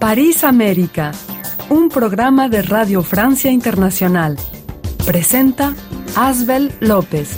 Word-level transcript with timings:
París 0.00 0.44
América, 0.44 1.12
un 1.68 1.90
programa 1.90 2.48
de 2.48 2.62
Radio 2.62 3.02
Francia 3.02 3.50
Internacional. 3.50 4.38
Presenta 5.04 5.74
Asbel 6.16 6.72
López. 6.80 7.36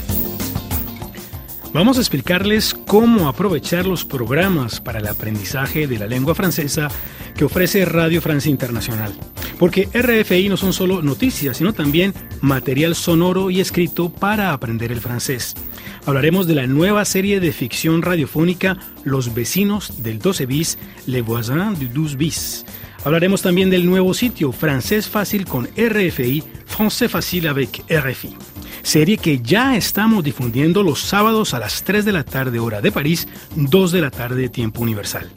Vamos 1.75 1.99
a 1.99 2.01
explicarles 2.01 2.73
cómo 2.73 3.29
aprovechar 3.29 3.85
los 3.85 4.05
programas 4.05 4.81
para 4.81 5.01
el 5.01 5.09
aprendizaje 5.09 5.89
de 5.89 5.99
la 5.99 6.07
lengua 6.07 6.37
francesa 6.37 6.89
que 7.37 7.45
ofrece 7.45 7.85
Radio 7.85 8.23
Francia 8.23 8.51
Internacional. 8.51 9.13
Porque 9.59 9.89
RFI 9.93 10.49
no 10.49 10.57
son 10.57 10.73
solo 10.73 11.03
noticias, 11.03 11.57
sino 11.57 11.73
también 11.73 12.15
material 12.43 12.95
sonoro 12.95 13.51
y 13.51 13.61
escrito 13.61 14.09
para 14.09 14.53
aprender 14.53 14.93
el 14.93 15.01
francés. 15.01 15.57
Hablaremos 16.05 16.47
de 16.49 16.57
la 16.57 16.67
nueva 16.67 17.05
serie 17.05 17.39
de 17.39 17.53
ficción 17.53 18.03
radiofónica 18.03 18.77
Los 19.05 19.35
vecinos 19.35 20.03
del 20.03 20.19
12 20.19 20.47
bis, 20.47 20.79
Les 21.07 21.25
voisins 21.25 21.79
du 21.79 21.89
12 21.89 22.17
bis. 22.17 22.65
Hablaremos 23.05 23.43
también 23.43 23.71
del 23.71 23.87
nuevo 23.87 24.13
sitio 24.13 24.53
Francés 24.53 25.09
Fácil 25.09 25.45
con 25.45 25.69
RFI, 25.77 26.43
Français 26.67 27.09
Facile 27.09 27.49
avec 27.49 27.83
RFI 27.89 28.37
serie 28.83 29.17
que 29.17 29.41
ya 29.41 29.77
estamos 29.77 30.25
difundiendo 30.25 30.83
los 30.83 31.01
sábados 31.01 31.55
a 31.55 31.59
las 31.59 31.85
3 31.85 32.05
de 32.05 32.13
la 32.13 32.25
tarde 32.25 32.59
hora 32.59 32.81
de 32.81 32.93
París, 32.93 33.29
2 33.55 33.93
de 33.93 34.01
la 34.01 34.11
tarde 34.11 34.49
tiempo 34.49 34.83
universal. 34.83 35.31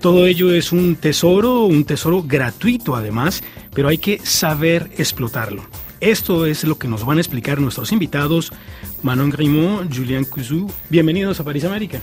Todo 0.00 0.26
ello 0.26 0.52
es 0.52 0.72
un 0.72 0.96
tesoro, 0.96 1.64
un 1.64 1.84
tesoro 1.84 2.22
gratuito 2.22 2.94
además, 2.94 3.42
pero 3.74 3.88
hay 3.88 3.98
que 3.98 4.20
saber 4.22 4.90
explotarlo. 4.96 5.64
Esto 6.00 6.46
es 6.46 6.64
lo 6.64 6.78
que 6.78 6.88
nos 6.88 7.04
van 7.04 7.18
a 7.18 7.20
explicar 7.20 7.60
nuestros 7.60 7.92
invitados, 7.92 8.52
Manon 9.02 9.30
Grimaud, 9.30 9.86
Julien 9.94 10.24
Cousu. 10.24 10.70
Bienvenidos 10.88 11.40
a 11.40 11.44
París 11.44 11.64
América. 11.64 12.00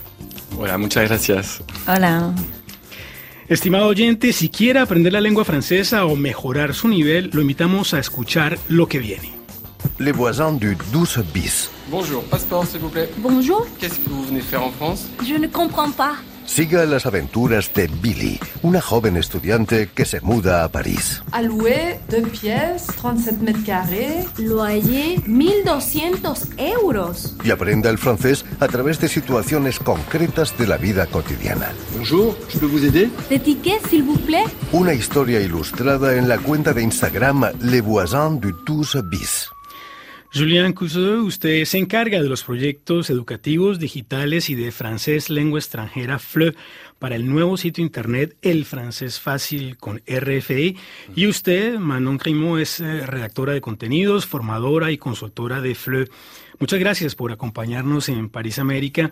Hola, 0.58 0.78
muchas 0.78 1.08
gracias. 1.08 1.64
Hola. 1.88 2.34
Estimado 3.48 3.88
oyente, 3.88 4.34
si 4.34 4.50
quiere 4.50 4.80
aprender 4.80 5.14
la 5.14 5.22
lengua 5.22 5.46
francesa 5.46 6.06
o 6.06 6.16
mejorar 6.16 6.74
su 6.74 6.88
nivel, 6.90 7.30
lo 7.34 7.42
invitamos 7.42 7.94
a 7.94 8.00
escuchar 8.00 8.60
lo 8.68 8.88
que 8.88 9.00
viene. 9.00 9.38
les 10.00 10.12
voisins 10.12 10.52
du 10.60 10.76
12 10.92 11.24
bis. 11.34 11.70
Bonjour, 11.90 12.24
passeport 12.26 12.66
s'il 12.66 12.80
vous 12.82 12.90
plaît. 12.90 13.10
Bonjour. 13.18 13.66
Qu'est-ce 13.80 14.00
que 14.00 14.10
vous 14.10 14.24
venez 14.26 14.42
faire 14.42 14.64
en 14.64 14.72
France 14.72 15.08
Je 15.26 15.36
ne 15.36 15.48
comprends 15.48 15.92
pas. 15.92 16.18
Siga 16.48 16.86
las 16.86 17.06
aventuras 17.06 17.72
de 17.74 17.88
Billy, 18.02 18.40
una 18.64 18.82
joven 18.82 19.18
estudiante 19.18 19.90
que 19.94 20.06
se 20.06 20.22
muda 20.22 20.64
a 20.64 20.70
París. 20.70 21.22
À 21.32 21.44
louer, 21.44 22.00
deux 22.10 22.24
pièces, 22.24 22.88
37 22.88 23.42
mètres 23.42 23.64
carrés. 23.66 24.26
Loyer 24.40 25.20
1200 25.28 26.48
euros. 26.58 27.36
Y 27.44 27.52
aprenda 27.52 27.90
el 27.90 27.98
francés 27.98 28.46
a 28.60 28.68
través 28.68 29.00
de 29.00 29.08
situaciones 29.08 29.78
concretas 29.78 30.58
de 30.58 30.66
la 30.66 30.78
vida 30.78 31.06
cotidiana. 31.06 31.72
Bonjour, 31.96 32.36
je 32.50 32.58
peux 32.58 32.66
vous 32.66 32.84
aider 32.84 33.10
Des 33.30 33.40
tickets, 33.40 33.86
s'il 33.90 34.04
vous 34.04 34.18
plaît 34.18 34.46
Una 34.74 34.94
historia 34.94 35.42
ilustrada 35.42 36.18
en 36.18 36.28
la 36.28 36.38
cuenta 36.38 36.74
de 36.74 36.82
Instagram 36.82 37.52
Les 37.62 37.82
voisins 37.82 38.32
du 38.32 38.56
12 38.66 39.04
bis. 39.04 39.52
Julien 40.34 40.74
Cousteau, 40.74 41.26
usted 41.26 41.64
se 41.64 41.78
encarga 41.78 42.22
de 42.22 42.28
los 42.28 42.44
proyectos 42.44 43.10
educativos, 43.10 43.80
digitales 43.80 44.50
y 44.50 44.56
de 44.56 44.72
francés 44.72 45.30
lengua 45.30 45.60
extranjera 45.60 46.20
FLE 46.20 46.54
para 47.00 47.16
el 47.16 47.28
nuevo 47.28 47.56
sitio 47.56 47.84
internet 47.84 48.36
El 48.42 48.66
Francés 48.66 49.20
Fácil 49.22 49.78
con 49.78 50.02
RFI. 50.06 50.76
Y 51.16 51.28
usted, 51.28 51.80
Manon 51.80 52.18
Grimaud, 52.18 52.60
es 52.60 52.82
eh, 52.82 53.06
redactora 53.06 53.54
de 53.54 53.62
contenidos, 53.62 54.26
formadora 54.26 54.92
y 54.92 54.98
consultora 54.98 55.62
de 55.62 55.76
FLE. 55.76 56.10
Muchas 56.60 56.80
gracias 56.80 57.16
por 57.16 57.32
acompañarnos 57.32 58.10
en 58.10 58.30
París 58.30 58.60
América. 58.60 59.12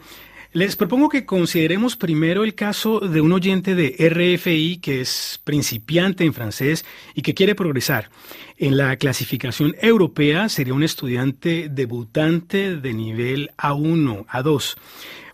Les 0.56 0.78
propongo 0.78 1.10
que 1.10 1.26
consideremos 1.26 1.98
primero 1.98 2.46
el 2.46 2.56
caso 2.56 3.02
de 3.02 3.20
un 3.20 3.34
oyente 3.34 3.76
de 3.76 3.94
RFI 4.10 4.78
que 4.78 5.02
es 5.02 5.42
principiante 5.44 6.24
en 6.24 6.34
francés 6.34 6.86
y 7.14 7.24
que 7.24 7.34
quiere 7.34 7.56
progresar. 7.56 8.10
En 8.58 8.78
la 8.78 8.96
clasificación 8.96 9.76
europea 9.82 10.48
sería 10.48 10.74
un 10.74 10.84
estudiante 10.84 11.68
debutante 11.70 12.78
de 12.78 12.94
nivel 12.94 13.52
A1, 13.58 14.28
A2. 14.28 14.78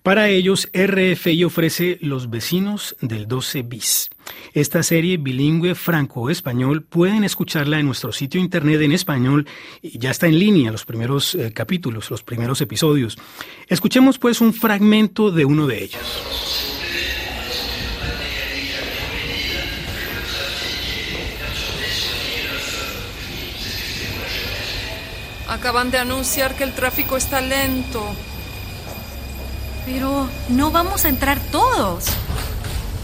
Para 0.03 0.29
ellos, 0.29 0.67
RFI 0.73 1.43
ofrece 1.43 1.99
Los 2.01 2.31
vecinos 2.31 2.95
del 3.01 3.27
12 3.27 3.61
bis. 3.61 4.09
Esta 4.53 4.81
serie 4.81 5.17
bilingüe 5.17 5.75
franco-español 5.75 6.81
pueden 6.81 7.23
escucharla 7.23 7.79
en 7.79 7.85
nuestro 7.85 8.11
sitio 8.11 8.41
internet 8.41 8.81
en 8.81 8.93
español 8.93 9.47
y 9.79 9.99
ya 9.99 10.09
está 10.09 10.25
en 10.25 10.39
línea 10.39 10.71
los 10.71 10.85
primeros 10.85 11.35
eh, 11.35 11.53
capítulos, 11.53 12.09
los 12.09 12.23
primeros 12.23 12.61
episodios. 12.61 13.19
Escuchemos 13.67 14.17
pues 14.17 14.41
un 14.41 14.55
fragmento 14.55 15.29
de 15.29 15.45
uno 15.45 15.67
de 15.67 15.83
ellos. 15.83 16.01
Acaban 25.47 25.91
de 25.91 25.99
anunciar 25.99 26.55
que 26.55 26.63
el 26.63 26.73
tráfico 26.73 27.17
está 27.17 27.39
lento. 27.39 28.15
Pero 29.91 30.29
no 30.49 30.71
vamos 30.71 31.03
a 31.03 31.09
entrar 31.09 31.39
todos. 31.51 32.05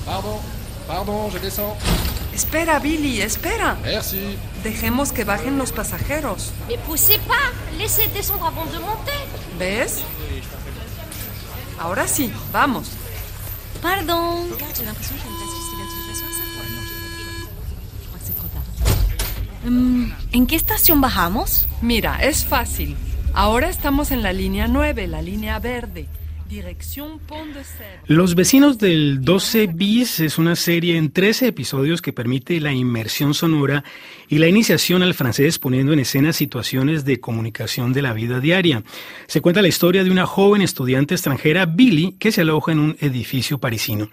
Pardon, 0.05 0.39
pardon, 0.87 1.29
je 1.31 1.39
descends. 1.39 1.75
Espera, 2.33 2.79
Billy, 2.79 3.21
espera. 3.21 3.75
Merci. 3.83 4.37
Dejemos 4.63 5.11
que 5.11 5.25
bajen 5.25 5.57
los 5.57 5.71
pasajeros. 5.71 6.53
Mais 6.67 6.79
poussez 6.85 7.19
pas 7.27 7.51
Laissez 7.77 8.07
descendre 8.13 8.45
avant 8.45 8.71
de 8.71 8.79
monter 8.79 9.21
¿Ves? 9.59 10.01
Ahora 11.79 12.07
sí, 12.07 12.31
vamos. 12.53 12.87
Pardon. 13.81 14.47
Mm, 19.65 20.11
¿En 20.31 20.47
qué 20.47 20.55
estación 20.55 21.01
bajamos? 21.01 21.67
Mira, 21.81 22.23
es 22.23 22.45
fácil. 22.45 22.95
Ahora 23.33 23.67
estamos 23.67 24.11
en 24.11 24.23
la 24.23 24.31
línea 24.31 24.67
9, 24.67 25.07
la 25.07 25.21
línea 25.21 25.59
verde. 25.59 26.07
Dirección 26.47 27.19
Pont 27.19 27.53
de 27.53 27.61
Sèvres. 27.61 27.99
Los 28.07 28.35
vecinos 28.35 28.77
del 28.77 29.21
12 29.21 29.67
bis 29.67 30.21
es 30.21 30.37
una 30.37 30.55
serie 30.55 30.95
en 30.95 31.11
13 31.11 31.47
episodios 31.47 32.01
que 32.01 32.13
permite 32.13 32.59
la 32.61 32.71
inmersión 32.71 33.33
sonora 33.33 33.83
y 34.29 34.37
la 34.37 34.47
iniciación 34.47 35.03
al 35.03 35.13
francés 35.13 35.59
poniendo 35.59 35.91
en 35.91 35.99
escena 35.99 36.31
situaciones 36.31 37.03
de 37.03 37.19
comunicación 37.19 37.91
de 37.91 38.01
la 38.01 38.13
vida 38.13 38.39
diaria. 38.39 38.83
Se 39.27 39.41
cuenta 39.41 39.61
la 39.61 39.67
historia 39.67 40.03
de 40.03 40.11
una 40.11 40.25
joven 40.25 40.61
estudiante 40.61 41.15
extranjera, 41.15 41.65
Billy, 41.65 42.15
que 42.17 42.31
se 42.31 42.41
aloja 42.41 42.71
en 42.71 42.79
un 42.79 42.97
edificio 43.01 43.57
parisino. 43.57 44.09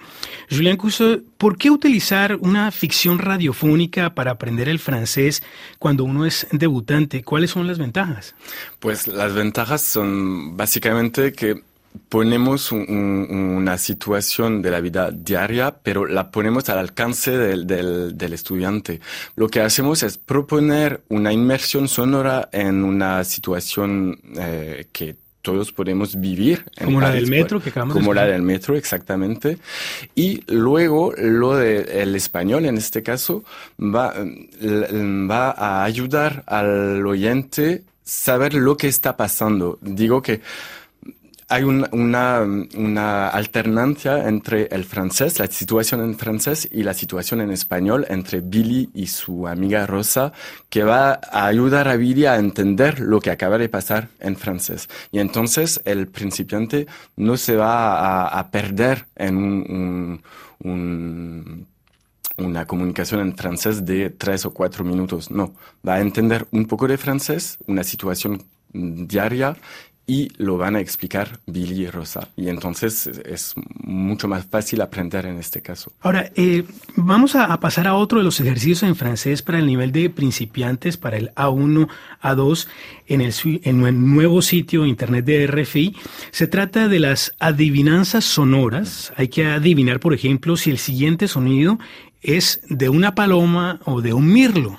Julien 0.51 0.77
Cousteau, 0.77 1.23
¿por 1.39 1.57
qué 1.57 1.71
utilizar 1.71 2.37
una 2.41 2.71
ficción 2.73 3.19
radiofónica 3.19 4.15
para 4.15 4.33
aprender 4.33 4.69
el 4.69 4.81
francés 4.81 5.43
cuando 5.79 6.05
uno 6.05 6.27
es 6.27 6.47
debutante? 6.51 7.23
¿Cuáles 7.23 7.51
son 7.51 7.67
las 7.67 7.79
ventajas? 7.79 8.35
Pues 8.81 9.07
las 9.07 9.35
ventajas 9.35 9.83
son 9.83 10.57
básicamente 10.57 11.33
que 11.33 11.63
ponemos 12.09 12.73
un- 12.73 12.87
un- 12.89 13.57
una 13.57 13.79
situación 13.79 14.63
de 14.63 14.71
la 14.71 14.81
vida 14.81 15.11
diaria, 15.11 15.77
pero 15.83 16.07
la 16.07 16.31
ponemos 16.31 16.69
al 16.69 16.79
alcance 16.79 17.31
del, 17.37 17.67
del- 17.67 18.17
del 18.19 18.33
estudiante. 18.33 19.01
Lo 19.37 19.49
que 19.49 19.61
hacemos 19.61 20.03
es 20.03 20.19
proponer 20.19 21.03
una 21.09 21.33
inmersión 21.33 21.89
sonora 21.89 22.49
en 22.53 22.85
una 22.85 23.23
situación 23.25 24.19
eh, 24.37 24.87
que 24.93 25.17
todos 25.43 25.73
podemos 25.73 26.19
vivir. 26.19 26.65
Como 26.83 27.01
la 27.03 27.11
del 27.11 27.27
metro 27.29 27.61
que 27.61 27.69
acabamos 27.69 27.95
de 27.95 28.01
Como 28.01 28.15
la 28.15 28.25
del 28.27 28.43
metro, 28.43 28.77
exactamente. 28.77 29.59
Y 30.15 30.43
luego 30.53 31.13
lo 31.19 31.55
del 31.57 32.15
español, 32.17 32.65
en 32.65 32.79
este 32.79 33.03
caso, 33.03 33.45
va, 33.79 34.15
l- 34.17 35.27
va 35.29 35.51
a 35.51 35.85
ayudar 35.85 36.45
al 36.47 37.07
oyente 37.07 37.83
saber 38.03 38.55
lo 38.55 38.77
que 38.79 38.89
está 38.89 39.17
pasando. 39.19 39.79
Digo 39.83 40.23
que 40.23 40.41
hay 41.49 41.63
un- 41.65 41.87
una, 41.93 43.29
alternancia 43.29 44.29
entre 44.29 44.67
el 44.71 44.85
francés, 44.85 45.39
la 45.39 45.47
situación 45.47 46.01
en 46.03 46.17
francés 46.19 46.69
y 46.73 46.83
la 46.83 46.95
situación 46.95 47.41
en 47.41 47.51
español 47.51 48.07
entre 48.09 48.41
Billy 48.41 48.91
y 48.95 49.07
su 49.09 49.47
amiga 49.47 49.87
Rosa, 49.87 50.33
que 50.71 50.85
va 50.85 51.21
a 51.31 51.47
ayudar 51.47 51.89
a 51.89 51.97
Billy 51.97 52.27
a 52.27 52.37
entender 52.37 53.01
lo 53.01 53.21
que 53.21 53.31
acaba 53.31 53.59
de 53.59 53.69
pasar 53.69 54.09
en 54.21 54.37
francés. 54.37 54.89
Y 55.13 55.19
entonces 55.21 55.81
el 55.85 56.09
principiante 56.09 56.87
no 57.17 57.37
se 57.37 57.57
va 57.57 57.99
a, 58.27 58.39
a 58.39 58.51
perder 58.51 59.07
en 59.17 59.37
un- 59.37 60.23
un- 60.65 60.71
un 60.71 61.67
una 62.37 62.67
comunicación 62.67 63.21
en 63.21 63.37
francés 63.37 63.85
de 63.85 64.11
tres 64.11 64.45
o 64.45 64.53
cuatro 64.53 64.83
minutos. 64.85 65.31
No, 65.31 65.55
va 65.87 65.95
a 65.95 66.01
entender 66.01 66.47
un 66.51 66.67
poco 66.67 66.89
de 66.89 66.99
francés, 66.99 67.59
una 67.69 67.85
situación 67.85 68.43
diaria 68.73 69.57
y 70.07 70.31
lo 70.37 70.59
van 70.59 70.77
a 70.77 70.81
explicar 70.81 71.41
Billy 71.47 71.85
y 71.85 71.91
Rosa. 71.91 72.29
Y 72.37 72.49
entonces 72.49 73.07
es- 73.25 73.55
mucho 73.83 74.29
más 74.29 74.45
fácil 74.45 74.81
aprender 74.83 75.25
en 75.27 75.39
este 75.39 75.63
caso. 75.63 75.93
Ahora, 76.01 76.31
eh, 76.37 76.65
vamos 76.97 77.35
a, 77.37 77.59
pasar 77.61 77.87
a 77.87 77.95
otro 77.95 78.19
de 78.19 78.25
los 78.25 78.41
ejercicios 78.41 78.83
en 78.83 78.97
francés 78.97 79.41
para 79.43 79.59
el 79.59 79.67
nivel 79.67 79.93
de 79.93 80.11
principiantes, 80.11 80.97
para 80.97 81.17
el 81.17 81.31
A1, 81.37 81.89
A2, 82.23 82.67
en 83.07 83.21
el, 83.21 83.33
sui- 83.33 83.61
en 83.65 83.87
el 83.87 83.99
nuevo 84.15 84.43
sitio 84.43 84.85
internet 84.87 85.25
de 85.25 85.47
RFI. 85.47 85.95
Se 86.33 86.47
trata 86.47 86.89
de 86.89 87.01
las 87.01 87.33
adivinanzas 87.39 88.25
sonoras. 88.25 89.13
Hay 89.17 89.29
que 89.29 89.47
adivinar, 89.47 90.01
por 90.01 90.13
ejemplo, 90.15 90.57
si 90.57 90.71
el 90.71 90.79
siguiente 90.79 91.29
sonido 91.29 91.79
es 92.23 92.61
de 92.69 92.89
una 92.89 93.15
paloma 93.15 93.81
o 93.85 94.01
de 94.01 94.13
un 94.13 94.33
mirlo. 94.33 94.79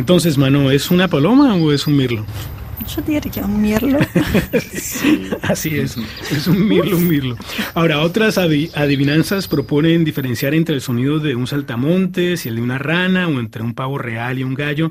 Entonces, 0.00 0.38
mano, 0.38 0.70
¿es 0.70 0.90
una 0.90 1.08
paloma 1.08 1.54
o 1.56 1.72
es 1.72 1.86
un 1.86 1.94
mirlo? 1.94 2.24
Yo 2.88 3.02
diría 3.02 3.44
un 3.44 3.60
mirlo. 3.60 3.98
Así 5.42 5.78
es, 5.78 5.98
es 6.32 6.46
un 6.46 6.66
mirlo, 6.66 6.96
un 6.96 7.06
mirlo. 7.06 7.36
Ahora, 7.74 8.00
otras 8.00 8.38
adivinanzas 8.38 9.46
proponen 9.46 10.02
diferenciar 10.02 10.54
entre 10.54 10.74
el 10.74 10.80
sonido 10.80 11.18
de 11.18 11.34
un 11.34 11.46
saltamontes 11.46 12.46
y 12.46 12.48
el 12.48 12.56
de 12.56 12.62
una 12.62 12.78
rana 12.78 13.28
o 13.28 13.38
entre 13.38 13.62
un 13.62 13.74
pavo 13.74 13.98
real 13.98 14.38
y 14.38 14.42
un 14.42 14.54
gallo. 14.54 14.90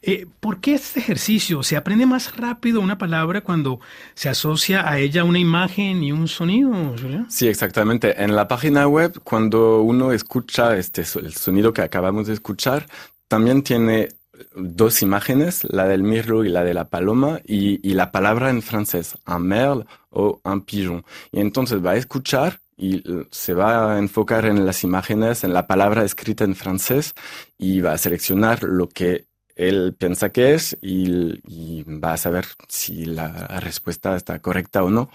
Eh, 0.00 0.28
¿Por 0.38 0.60
qué 0.60 0.74
este 0.74 1.00
ejercicio? 1.00 1.64
¿Se 1.64 1.76
aprende 1.76 2.06
más 2.06 2.36
rápido 2.36 2.80
una 2.80 2.96
palabra 2.96 3.40
cuando 3.40 3.80
se 4.14 4.28
asocia 4.28 4.88
a 4.88 5.00
ella 5.00 5.24
una 5.24 5.40
imagen 5.40 6.04
y 6.04 6.12
un 6.12 6.28
sonido, 6.28 6.94
Sí, 7.28 7.48
exactamente. 7.48 8.22
En 8.22 8.36
la 8.36 8.46
página 8.46 8.86
web, 8.86 9.18
cuando 9.24 9.82
uno 9.82 10.12
escucha 10.12 10.76
este, 10.76 11.00
el 11.00 11.34
sonido 11.34 11.72
que 11.72 11.82
acabamos 11.82 12.28
de 12.28 12.34
escuchar, 12.34 12.86
también 13.26 13.62
tiene 13.62 14.10
dos 14.54 15.02
imágenes, 15.02 15.64
la 15.64 15.86
del 15.86 16.02
mirlo 16.02 16.44
y 16.44 16.48
la 16.48 16.64
de 16.64 16.74
la 16.74 16.88
paloma, 16.88 17.40
y, 17.44 17.78
la 17.94 18.10
palabra 18.12 18.50
en 18.50 18.62
francés, 18.62 19.14
un 19.26 19.46
merle 19.46 19.84
o 20.10 20.40
un 20.44 20.60
pigeon. 20.62 21.04
Y 21.32 21.40
entonces 21.40 21.84
va 21.84 21.92
a 21.92 21.96
escuchar 21.96 22.60
y 22.76 23.02
se 23.30 23.54
va 23.54 23.94
a 23.94 23.98
enfocar 23.98 24.46
en 24.46 24.66
las 24.66 24.82
imágenes, 24.82 25.44
en 25.44 25.52
la 25.52 25.66
palabra 25.66 26.04
escrita 26.04 26.44
en 26.44 26.54
francés, 26.54 27.14
y 27.58 27.80
va 27.80 27.92
a 27.92 27.98
seleccionar 27.98 28.62
lo 28.62 28.88
que 28.88 29.26
él 29.56 29.94
piensa 29.96 30.30
que 30.30 30.54
es 30.54 30.76
y, 30.82 31.40
y 31.46 31.84
va 31.84 32.14
a 32.14 32.16
saber 32.16 32.46
si 32.68 33.04
la 33.04 33.60
respuesta 33.60 34.16
está 34.16 34.40
correcta 34.40 34.82
o 34.82 34.90
no. 34.90 35.10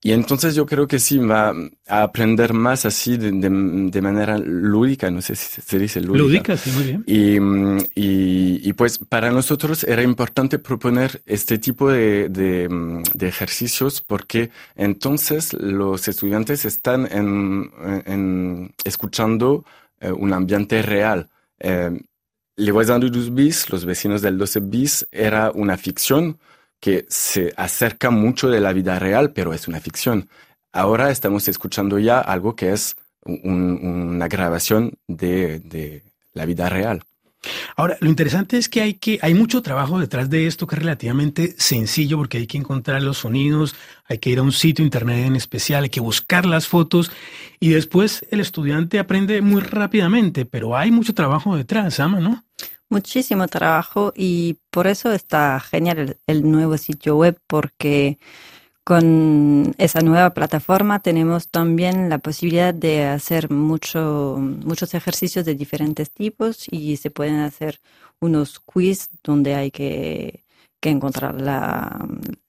Y 0.00 0.12
entonces 0.12 0.54
yo 0.54 0.64
creo 0.64 0.86
que 0.86 1.00
sí, 1.00 1.18
va 1.18 1.52
a 1.88 2.02
aprender 2.02 2.52
más 2.52 2.84
así 2.86 3.16
de, 3.16 3.32
de, 3.32 4.00
manera 4.00 4.38
lúdica, 4.38 5.10
no 5.10 5.20
sé 5.20 5.34
si 5.34 5.60
se 5.60 5.78
dice 5.78 6.00
lúdica. 6.00 6.22
Lúdica, 6.22 6.56
sí, 6.56 6.70
muy 6.70 6.84
bien. 6.84 7.04
Y, 7.04 8.00
y, 8.00 8.60
y 8.62 8.72
pues 8.74 8.98
para 8.98 9.32
nosotros 9.32 9.82
era 9.82 10.02
importante 10.02 10.60
proponer 10.60 11.20
este 11.26 11.58
tipo 11.58 11.90
de, 11.90 12.28
de, 12.28 13.28
ejercicios 13.28 14.00
porque 14.00 14.50
entonces 14.76 15.52
los 15.52 16.06
estudiantes 16.06 16.64
están 16.64 17.08
en, 17.10 17.70
en 18.06 18.74
escuchando 18.84 19.64
eh, 20.00 20.12
un 20.12 20.32
ambiente 20.32 20.80
real. 20.80 21.28
Eh, 21.58 21.98
Les 22.58 22.72
voisins 22.72 22.98
du 22.98 23.08
12 23.08 23.30
bis, 23.30 23.70
los 23.70 23.84
vecinos 23.84 24.20
del 24.20 24.36
12 24.36 24.60
bis, 24.60 25.06
era 25.12 25.52
una 25.52 25.76
ficción 25.76 26.38
que 26.80 27.06
se 27.08 27.52
acerca 27.56 28.10
mucho 28.10 28.48
de 28.48 28.60
la 28.60 28.72
vida 28.72 28.98
real, 28.98 29.32
pero 29.32 29.52
es 29.52 29.68
una 29.68 29.80
ficción. 29.80 30.28
Ahora 30.72 31.10
estamos 31.10 31.48
escuchando 31.48 31.98
ya 31.98 32.20
algo 32.20 32.54
que 32.54 32.72
es 32.72 32.96
una 33.22 34.28
grabación 34.28 34.98
de, 35.06 35.58
de, 35.60 36.04
la 36.32 36.46
vida 36.46 36.68
real. 36.68 37.02
Ahora, 37.76 37.96
lo 38.00 38.08
interesante 38.08 38.58
es 38.58 38.68
que 38.68 38.80
hay, 38.80 38.94
que 38.94 39.18
hay 39.22 39.34
mucho 39.34 39.62
trabajo 39.62 39.98
detrás 39.98 40.28
de 40.28 40.46
esto 40.46 40.66
que 40.66 40.74
es 40.74 40.80
relativamente 40.80 41.54
sencillo 41.58 42.16
porque 42.16 42.38
hay 42.38 42.46
que 42.46 42.58
encontrar 42.58 43.02
los 43.02 43.18
sonidos, 43.18 43.74
hay 44.06 44.18
que 44.18 44.30
ir 44.30 44.38
a 44.38 44.42
un 44.42 44.52
sitio 44.52 44.84
internet 44.84 45.26
en 45.26 45.36
especial, 45.36 45.84
hay 45.84 45.90
que 45.90 46.00
buscar 46.00 46.46
las 46.46 46.66
fotos 46.66 47.12
y 47.60 47.70
después 47.70 48.26
el 48.30 48.40
estudiante 48.40 48.98
aprende 48.98 49.40
muy 49.40 49.60
rápidamente, 49.60 50.46
pero 50.46 50.76
hay 50.76 50.90
mucho 50.90 51.14
trabajo 51.14 51.56
detrás, 51.56 52.00
Ama, 52.00 52.20
¿no? 52.20 52.44
Muchísimo 52.90 53.48
trabajo 53.48 54.12
y 54.16 54.58
por 54.70 54.86
eso 54.86 55.12
está 55.12 55.60
genial 55.60 56.16
el, 56.26 56.50
nuevo 56.50 56.78
sitio 56.78 57.16
web 57.16 57.38
porque 57.46 58.18
con 58.84 59.74
esa 59.78 60.00
nueva 60.00 60.34
plataforma 60.34 61.00
tenemos 61.00 61.48
también 61.48 62.08
la 62.08 62.18
posibilidad 62.18 62.72
de 62.74 63.04
hacer 63.04 63.50
mucho, 63.50 64.36
muchos 64.38 64.94
ejercicios 64.94 65.44
de 65.44 65.54
diferentes 65.54 66.10
tipos 66.10 66.66
y 66.70 66.96
se 66.96 67.10
pueden 67.10 67.40
hacer 67.40 67.80
unos 68.20 68.60
quiz 68.60 69.10
donde 69.22 69.54
hay 69.54 69.70
que, 69.70 70.44
que 70.80 70.90
encontrar 70.90 71.40
la, 71.40 72.08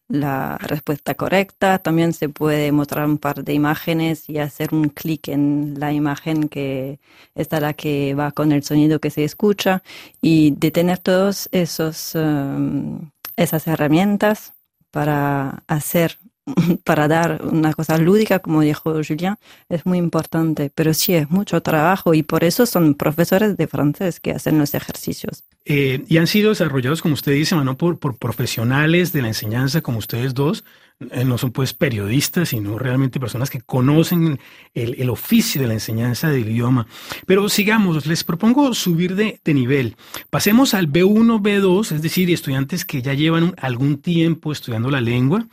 la 0.09 0.57
respuesta 0.57 1.15
correcta. 1.15 1.77
También 1.79 2.13
se 2.13 2.29
puede 2.29 2.71
mostrar 2.71 3.05
un 3.05 3.17
par 3.17 3.43
de 3.43 3.53
imágenes 3.53 4.29
y 4.29 4.39
hacer 4.39 4.73
un 4.73 4.89
clic 4.89 5.29
en 5.29 5.75
la 5.79 5.93
imagen 5.93 6.49
que 6.49 6.99
está 7.35 7.59
la 7.61 7.73
que 7.73 8.15
va 8.15 8.31
con 8.31 8.51
el 8.51 8.63
sonido 8.63 8.99
que 8.99 9.11
se 9.11 9.23
escucha 9.23 9.83
y 10.21 10.51
de 10.51 10.71
tener 10.71 10.97
todos 10.99 11.47
esos 11.51 12.15
um, 12.15 13.09
esas 13.37 13.67
herramientas 13.67 14.53
para 14.91 15.63
hacer 15.67 16.17
para 16.83 17.07
dar 17.07 17.41
una 17.43 17.73
cosa 17.73 17.97
lúdica, 17.97 18.39
como 18.39 18.61
dijo 18.61 18.93
Julien, 19.05 19.35
es 19.69 19.85
muy 19.85 19.97
importante, 19.97 20.71
pero 20.73 20.93
sí 20.93 21.13
es 21.13 21.29
mucho 21.29 21.61
trabajo 21.61 22.13
y 22.13 22.23
por 22.23 22.43
eso 22.43 22.65
son 22.65 22.95
profesores 22.95 23.57
de 23.57 23.67
francés 23.67 24.19
que 24.19 24.31
hacen 24.31 24.57
los 24.57 24.73
ejercicios. 24.73 25.43
Eh, 25.65 26.03
y 26.07 26.17
han 26.17 26.27
sido 26.27 26.49
desarrollados, 26.49 27.01
como 27.01 27.13
usted 27.13 27.33
dice, 27.33 27.55
¿no? 27.55 27.77
por, 27.77 27.99
por 27.99 28.17
profesionales 28.17 29.11
de 29.11 29.21
la 29.21 29.27
enseñanza 29.27 29.81
como 29.81 29.99
ustedes 29.99 30.33
dos, 30.33 30.63
no 30.99 31.37
son 31.37 31.51
pues 31.51 31.73
periodistas, 31.73 32.49
sino 32.49 32.77
realmente 32.77 33.19
personas 33.19 33.49
que 33.49 33.61
conocen 33.61 34.39
el, 34.73 35.09
oficio 35.09 35.61
de 35.61 35.67
la 35.67 35.73
enseñanza 35.73 36.29
del 36.29 36.49
idioma. 36.49 36.87
Pero 37.25 37.47
sigamos, 37.47 38.05
les 38.05 38.23
propongo 38.25 38.73
subir 38.73 39.15
de, 39.15 39.39
nivel. 39.45 39.95
Pasemos 40.29 40.73
al 40.73 40.91
B1, 40.91 41.41
B2, 41.41 41.95
es 41.95 42.01
decir, 42.01 42.29
estudiantes 42.29 42.85
que 42.85 43.01
ya 43.01 43.13
llevan 43.13 43.55
algún 43.57 43.99
tiempo 44.01 44.51
estudiando 44.51 44.91
la 44.91 45.01
lengua. 45.01 45.47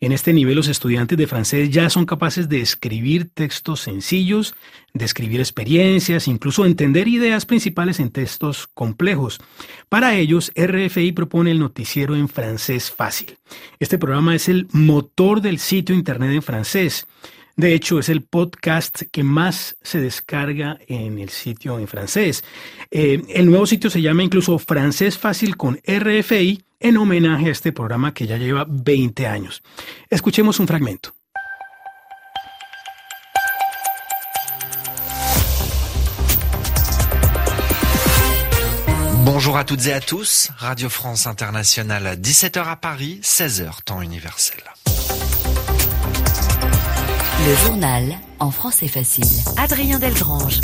En 0.00 0.12
este 0.12 0.32
nivel 0.32 0.56
los 0.56 0.68
estudiantes 0.68 1.18
de 1.18 1.26
francés 1.26 1.70
ya 1.70 1.90
son 1.90 2.06
capaces 2.06 2.48
de 2.48 2.60
escribir 2.60 3.28
textos 3.34 3.80
sencillos, 3.80 4.54
de 4.94 5.04
escribir 5.04 5.40
experiencias, 5.40 6.28
incluso 6.28 6.64
entender 6.64 7.08
ideas 7.08 7.44
principales 7.44 7.98
en 7.98 8.10
textos 8.10 8.68
complejos. 8.72 9.40
Para 9.88 10.14
ellos, 10.14 10.52
RFI 10.54 11.12
propone 11.12 11.50
el 11.50 11.58
noticiero 11.58 12.14
en 12.14 12.28
francés 12.28 12.90
fácil. 12.90 13.36
Este 13.78 13.98
programa 13.98 14.34
es 14.34 14.48
el 14.48 14.68
motor 14.72 15.40
del 15.40 15.58
sitio 15.58 15.94
internet 15.94 16.32
en 16.32 16.42
francés. 16.42 17.06
De 17.56 17.74
hecho, 17.74 17.98
es 17.98 18.08
el 18.08 18.22
podcast 18.22 19.02
que 19.10 19.22
más 19.22 19.76
se 19.82 20.00
descarga 20.00 20.78
en 20.86 21.18
el 21.18 21.28
sitio 21.28 21.78
en 21.78 21.86
francés. 21.86 22.44
Eh, 22.90 23.22
el 23.28 23.46
nuevo 23.46 23.66
sitio 23.66 23.90
se 23.90 24.00
llama 24.00 24.22
incluso 24.22 24.58
Francés 24.58 25.18
Fácil 25.18 25.56
con 25.56 25.78
RFI 25.86 26.64
en 26.80 26.96
homenaje 26.96 27.48
a 27.48 27.52
este 27.52 27.72
programa 27.72 28.14
que 28.14 28.26
ya 28.26 28.38
lleva 28.38 28.66
20 28.68 29.26
años. 29.26 29.62
Escuchemos 30.08 30.58
un 30.60 30.66
fragmento. 30.66 31.14
Bonjour 39.24 39.56
à 39.56 39.62
toutes 39.62 39.86
et 39.86 39.92
à 39.92 40.00
tous, 40.00 40.50
Radio 40.58 40.88
France 40.88 41.28
Internationale, 41.28 42.18
17h 42.20 42.66
à 42.66 42.74
Paris, 42.74 43.20
16h 43.22 43.84
temps 43.84 44.02
universel. 44.02 44.58
Le 47.46 47.54
journal 47.64 48.18
en 48.40 48.50
français 48.50 48.88
facile. 48.88 49.28
Adrien 49.56 50.00
Delgrange. 50.00 50.60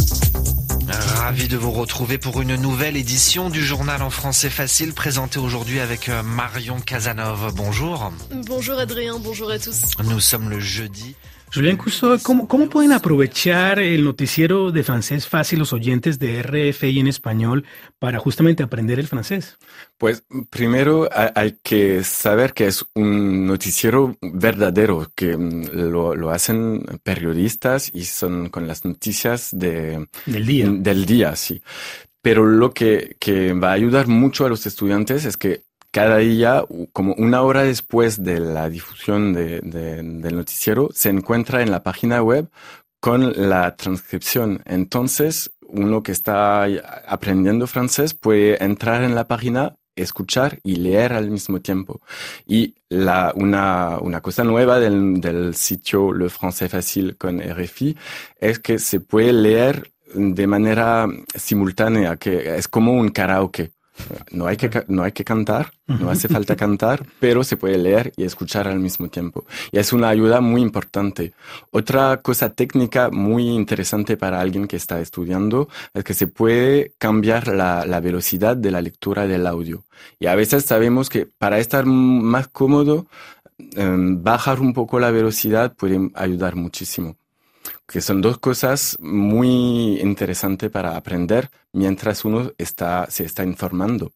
Ravi 0.88 1.46
de 1.46 1.56
vous 1.56 1.70
retrouver 1.70 2.18
pour 2.18 2.42
une 2.42 2.56
nouvelle 2.56 2.96
édition 2.96 3.48
du 3.48 3.62
journal 3.62 4.02
en 4.02 4.10
français 4.10 4.50
facile 4.50 4.92
présenté 4.92 5.38
aujourd'hui 5.38 5.78
avec 5.78 6.08
euh, 6.08 6.24
Marion 6.24 6.80
Casanov. 6.80 7.52
Bonjour. 7.54 8.10
Bonjour 8.46 8.76
Adrien, 8.78 9.20
bonjour 9.20 9.52
à 9.52 9.60
tous. 9.60 9.82
Nous 10.02 10.18
sommes 10.18 10.50
le 10.50 10.58
jeudi 10.58 11.14
Julián 11.52 11.78
¿cómo, 12.22 12.46
¿cómo, 12.46 12.68
pueden 12.68 12.92
aprovechar 12.92 13.78
el 13.78 14.04
noticiero 14.04 14.70
de 14.70 14.82
francés 14.82 15.26
fácil 15.26 15.60
los 15.60 15.72
oyentes 15.72 16.18
de 16.18 16.42
RFI 16.42 17.00
en 17.00 17.06
español 17.06 17.64
para 17.98 18.18
justamente 18.18 18.62
aprender 18.62 18.98
el 18.98 19.08
francés? 19.08 19.56
Pues 19.96 20.24
primero 20.50 21.08
hay 21.34 21.58
que 21.62 22.04
saber 22.04 22.52
que 22.52 22.66
es 22.66 22.84
un 22.94 23.46
noticiero 23.46 24.16
verdadero, 24.20 25.10
que 25.14 25.36
mm, 25.36 25.90
lo, 25.90 26.14
lo 26.14 26.30
hacen 26.30 26.84
periodistas 27.02 27.90
y 27.94 28.04
son 28.04 28.50
con 28.50 28.66
las 28.66 28.84
noticias 28.84 29.50
de, 29.52 30.06
del 30.26 30.46
día. 30.46 30.66
Del 30.68 31.06
día, 31.06 31.34
sí. 31.36 31.62
Pero 32.20 32.44
lo 32.44 32.72
que, 32.72 33.16
que 33.18 33.54
va 33.54 33.70
a 33.70 33.74
ayudar 33.74 34.06
mucho 34.06 34.44
a 34.44 34.48
los 34.48 34.66
estudiantes 34.66 35.24
es 35.24 35.36
que 35.36 35.62
cada 35.98 36.18
día, 36.18 36.64
como 36.92 37.12
una 37.14 37.42
hora 37.42 37.64
después 37.64 38.22
de 38.22 38.38
la 38.38 38.68
difusión 38.68 39.32
de, 39.32 39.60
del 39.60 40.36
noticiero, 40.36 40.90
se 40.94 41.08
encuentra 41.08 41.60
en 41.60 41.72
la 41.72 41.82
página 41.82 42.22
web 42.22 42.48
con 43.00 43.32
la 43.50 43.74
transcripción. 43.74 44.62
Entonces, 44.64 45.50
uno 45.66 46.04
que 46.04 46.12
está 46.12 46.68
aprendiendo 47.08 47.66
francés 47.66 48.14
puede 48.14 48.62
entrar 48.62 49.02
en 49.02 49.16
la 49.16 49.26
página, 49.26 49.74
escuchar 49.96 50.60
y 50.62 50.76
leer 50.76 51.14
al 51.14 51.32
mismo 51.32 51.60
tiempo. 51.60 52.00
Y 52.46 52.76
la, 52.88 53.32
una, 53.34 53.98
una 54.00 54.20
cosa 54.20 54.44
nueva 54.44 54.78
del, 54.78 55.20
del 55.20 55.56
sitio 55.56 56.12
Le 56.12 56.26
Français 56.26 56.68
Facile 56.68 57.16
con 57.16 57.40
RFI 57.40 57.96
es 58.38 58.60
que 58.60 58.78
se 58.78 59.00
puede 59.00 59.32
leer 59.32 59.90
de 60.14 60.46
manera 60.46 61.08
simultánea, 61.34 62.14
que 62.14 62.54
es 62.56 62.68
como 62.68 62.92
un 62.92 63.08
karaoke. 63.08 63.72
No 64.30 64.46
hay 64.46 64.56
que, 64.56 64.84
no 64.88 65.02
hay 65.02 65.12
que 65.12 65.24
cantar, 65.24 65.72
no 65.86 66.10
hace 66.10 66.28
falta 66.28 66.56
cantar, 66.56 67.04
pero 67.20 67.44
se 67.44 67.56
puede 67.56 67.78
leer 67.78 68.12
y 68.16 68.24
escuchar 68.24 68.68
al 68.68 68.78
mismo 68.78 69.08
tiempo. 69.08 69.44
Y 69.72 69.78
es 69.78 69.92
una 69.92 70.08
ayuda 70.08 70.40
muy 70.40 70.62
importante. 70.62 71.32
Otra 71.70 72.20
cosa 72.22 72.50
técnica 72.50 73.10
muy 73.10 73.48
interesante 73.48 74.16
para 74.16 74.40
alguien 74.40 74.66
que 74.66 74.76
está 74.76 75.00
estudiando 75.00 75.68
es 75.94 76.04
que 76.04 76.14
se 76.14 76.26
puede 76.26 76.92
cambiar 76.98 77.48
la, 77.48 77.84
la 77.84 78.00
velocidad 78.00 78.56
de 78.56 78.70
la 78.70 78.80
lectura 78.80 79.26
del 79.26 79.46
audio. 79.46 79.84
Y 80.18 80.26
a 80.26 80.34
veces 80.34 80.64
sabemos 80.64 81.10
que 81.10 81.26
para 81.26 81.58
estar 81.58 81.84
más 81.86 82.48
cómodo, 82.48 83.06
em, 83.76 84.22
bajar 84.22 84.60
un 84.60 84.72
poco 84.72 85.00
la 85.00 85.10
velocidad 85.10 85.74
puede 85.74 86.10
ayudar 86.14 86.56
muchísimo 86.56 87.17
que 87.86 88.00
son 88.00 88.20
dos 88.20 88.38
cosas 88.38 88.96
muy 89.00 90.00
interesantes 90.00 90.70
para 90.70 90.96
aprender 90.96 91.50
mientras 91.72 92.24
uno 92.24 92.52
está, 92.58 93.06
se 93.10 93.24
está 93.24 93.44
informando. 93.44 94.12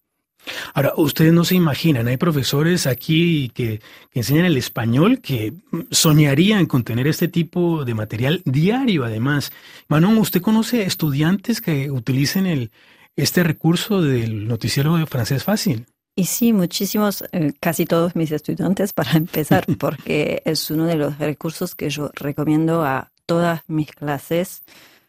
Ahora, 0.75 0.92
ustedes 0.97 1.32
no 1.32 1.44
se 1.44 1.54
imaginan, 1.54 2.09
hay 2.09 2.16
profesores 2.16 2.87
aquí 2.87 3.50
que, 3.54 3.80
que, 4.11 4.21
enseñan 4.21 4.44
el 4.44 4.56
español 4.56 5.21
que 5.21 5.54
soñarían 5.90 6.66
con 6.66 6.82
tener 6.82 7.06
este 7.06 7.28
tipo 7.28 7.85
de 7.85 7.94
material 7.94 8.42
diario, 8.44 9.04
además. 9.04 9.52
Manon, 9.88 10.18
¿usted 10.18 10.40
conoce 10.40 10.82
estudiantes 10.82 11.61
que 11.61 11.92
utilicen 11.92 12.47
el, 12.47 12.73
este 13.14 13.44
recurso 13.44 14.02
del 14.02 14.49
noticiero 14.49 14.97
de 14.97 15.06
francés 15.06 15.44
fácil? 15.44 15.87
Y 16.14 16.25
sí, 16.25 16.52
muchísimos, 16.52 17.25
eh, 17.32 17.52
casi 17.59 17.87
todos 17.87 18.14
mis 18.16 18.30
estudiantes 18.32 18.92
para 18.92 19.12
empezar, 19.16 19.64
porque 19.78 20.42
es 20.44 20.71
uno 20.71 20.87
de 20.87 20.97
los 20.97 21.18
recursos 21.18 21.75
que 21.75 21.88
yo 21.88 22.11
recomiendo 22.14 22.85
a 22.85 23.12
todas 23.32 23.62
mis 23.66 23.90
clases 23.92 24.62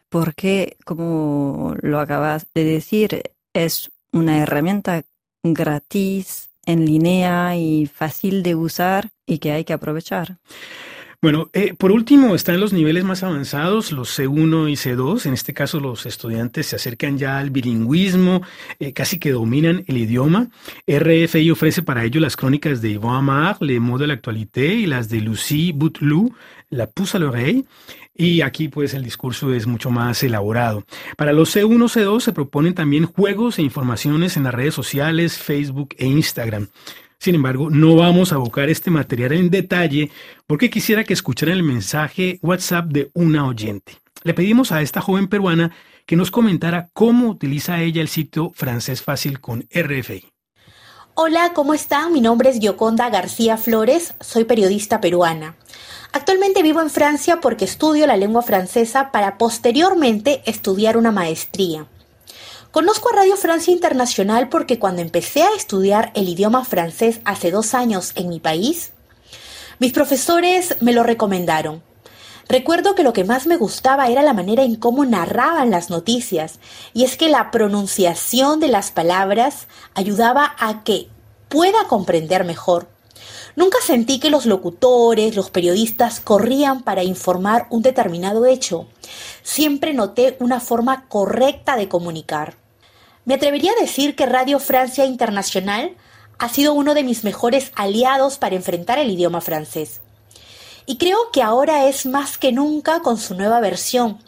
porque, 0.07 0.77
como 0.85 1.75
lo 1.81 1.99
acabas 1.99 2.47
de 2.55 2.63
decir, 2.63 3.21
es 3.53 3.91
una 4.13 4.37
herramienta 4.37 5.03
gratis, 5.43 6.49
en 6.65 6.85
línea 6.85 7.57
y 7.57 7.87
fácil 7.87 8.41
de 8.41 8.55
usar 8.55 9.09
y 9.25 9.39
que 9.39 9.51
hay 9.51 9.65
que 9.65 9.73
aprovechar. 9.73 10.37
Bueno, 11.23 11.49
eh, 11.53 11.73
por 11.73 11.93
último 11.93 12.35
están 12.35 12.59
los 12.59 12.73
niveles 12.73 13.05
más 13.05 13.23
avanzados, 13.23 13.93
los 13.93 14.19
C1 14.19 14.69
y 14.69 14.73
C2. 14.73 15.25
En 15.25 15.33
este 15.33 15.53
caso, 15.53 15.79
los 15.79 16.05
estudiantes 16.05 16.65
se 16.67 16.75
acercan 16.75 17.17
ya 17.17 17.37
al 17.37 17.49
bilingüismo, 17.49 18.41
eh, 18.81 18.91
casi 18.91 19.19
que 19.19 19.31
dominan 19.31 19.85
el 19.87 19.99
idioma. 19.99 20.49
RFI 20.85 21.49
ofrece 21.49 21.81
para 21.81 22.03
ello 22.03 22.19
las 22.19 22.35
crónicas 22.35 22.81
de 22.81 22.91
Yvon 22.95 23.15
Amar, 23.15 23.55
Le 23.61 23.79
Mot 23.79 24.01
de 24.01 24.07
l'actualité 24.07 24.73
y 24.73 24.85
las 24.85 25.07
de 25.07 25.21
Lucie 25.21 25.71
Bouteloup, 25.71 26.35
La 26.69 26.87
Pousse 26.87 27.15
à 27.15 27.19
l'oreille. 27.19 27.63
Y 28.15 28.41
aquí 28.41 28.67
pues 28.67 28.93
el 28.93 29.05
discurso 29.05 29.53
es 29.53 29.65
mucho 29.65 29.91
más 29.91 30.21
elaborado. 30.23 30.83
Para 31.15 31.31
los 31.31 31.55
C1, 31.55 31.87
C2 31.87 32.19
se 32.19 32.33
proponen 32.33 32.73
también 32.73 33.05
juegos 33.05 33.59
e 33.59 33.61
informaciones 33.61 34.35
en 34.35 34.43
las 34.43 34.53
redes 34.53 34.73
sociales, 34.73 35.37
Facebook 35.37 35.95
e 35.97 36.05
Instagram. 36.05 36.67
Sin 37.23 37.35
embargo, 37.35 37.69
no 37.69 37.95
vamos 37.95 38.33
a 38.33 38.35
abocar 38.35 38.69
este 38.69 38.91
material 38.91 39.31
en 39.31 39.49
detalle 39.49 40.11
porque 40.45 40.69
quisiera 40.69 41.05
que 41.05 41.13
escucharan 41.13 41.55
el 41.55 41.63
mensaje 41.63 42.37
WhatsApp 42.41 42.87
de 42.87 43.11
una 43.13 43.47
oyente. 43.47 43.93
Le 44.23 44.33
pedimos 44.33 44.73
a 44.73 44.81
esta 44.81 44.99
joven 44.99 45.29
peruana 45.29 45.71
que 46.05 46.17
nos 46.17 46.31
comentara 46.31 46.89
cómo 46.91 47.29
utiliza 47.29 47.81
ella 47.81 48.01
el 48.01 48.09
sitio 48.09 48.51
Francés 48.53 49.01
Fácil 49.03 49.39
con 49.39 49.65
RFI. 49.73 50.25
Hola, 51.13 51.53
¿cómo 51.55 51.73
está? 51.73 52.09
Mi 52.09 52.19
nombre 52.19 52.49
es 52.49 52.59
Gioconda 52.59 53.09
García 53.09 53.55
Flores, 53.55 54.15
soy 54.19 54.43
periodista 54.43 54.99
peruana. 54.99 55.55
Actualmente 56.11 56.61
vivo 56.61 56.81
en 56.81 56.89
Francia 56.89 57.39
porque 57.39 57.63
estudio 57.63 58.05
la 58.05 58.17
lengua 58.17 58.41
francesa 58.41 59.13
para 59.13 59.37
posteriormente 59.37 60.41
estudiar 60.45 60.97
una 60.97 61.13
maestría. 61.13 61.87
Conozco 62.73 63.09
a 63.09 63.17
Radio 63.17 63.37
Francia 63.37 63.71
Internacional 63.71 64.49
porque 64.49 64.79
cuando 64.79 65.03
empecé 65.03 65.43
a 65.43 65.55
estudiar 65.55 66.11
el 66.15 66.27
idioma 66.27 66.65
francés 66.65 67.19
hace 67.23 67.51
dos 67.51 67.75
años 67.75 68.13
en 68.15 68.29
mi 68.29 68.39
país, 68.39 68.93
mis 69.77 69.93
profesores 69.93 70.77
me 70.81 70.91
lo 70.91 71.03
recomendaron. 71.03 71.83
Recuerdo 72.49 72.95
que 72.95 73.03
lo 73.03 73.13
que 73.13 73.25
más 73.25 73.45
me 73.45 73.57
gustaba 73.57 74.07
era 74.07 74.23
la 74.23 74.33
manera 74.33 74.63
en 74.63 74.75
cómo 74.75 75.05
narraban 75.05 75.69
las 75.69 75.91
noticias, 75.91 76.59
y 76.95 77.03
es 77.03 77.15
que 77.15 77.29
la 77.29 77.51
pronunciación 77.51 78.59
de 78.59 78.69
las 78.69 78.89
palabras 78.89 79.67
ayudaba 79.93 80.55
a 80.57 80.83
que 80.83 81.09
pueda 81.49 81.87
comprender 81.87 82.43
mejor. 82.43 82.87
Nunca 83.55 83.77
sentí 83.85 84.19
que 84.19 84.31
los 84.31 84.47
locutores, 84.47 85.35
los 85.35 85.51
periodistas 85.51 86.19
corrían 86.21 86.81
para 86.81 87.03
informar 87.03 87.67
un 87.69 87.83
determinado 87.83 88.47
hecho. 88.47 88.87
Siempre 89.43 89.93
noté 89.93 90.37
una 90.39 90.59
forma 90.59 91.07
correcta 91.07 91.75
de 91.75 91.87
comunicar. 91.87 92.62
Me 93.25 93.35
atrevería 93.35 93.71
a 93.71 93.81
decir 93.81 94.15
que 94.15 94.25
Radio 94.25 94.59
Francia 94.59 95.05
Internacional 95.05 95.95
ha 96.39 96.49
sido 96.49 96.73
uno 96.73 96.93
de 96.93 97.03
mis 97.03 97.23
mejores 97.23 97.71
aliados 97.75 98.37
para 98.37 98.55
enfrentar 98.55 98.99
el 98.99 99.09
idioma 99.09 99.39
francés. 99.39 100.01
Y 100.85 100.97
creo 100.97 101.31
que 101.31 101.41
ahora 101.41 101.87
es 101.87 102.05
más 102.05 102.37
que 102.37 102.51
nunca 102.51 102.99
con 102.99 103.17
su 103.17 103.35
nueva 103.35 103.61
versión, 103.61 104.19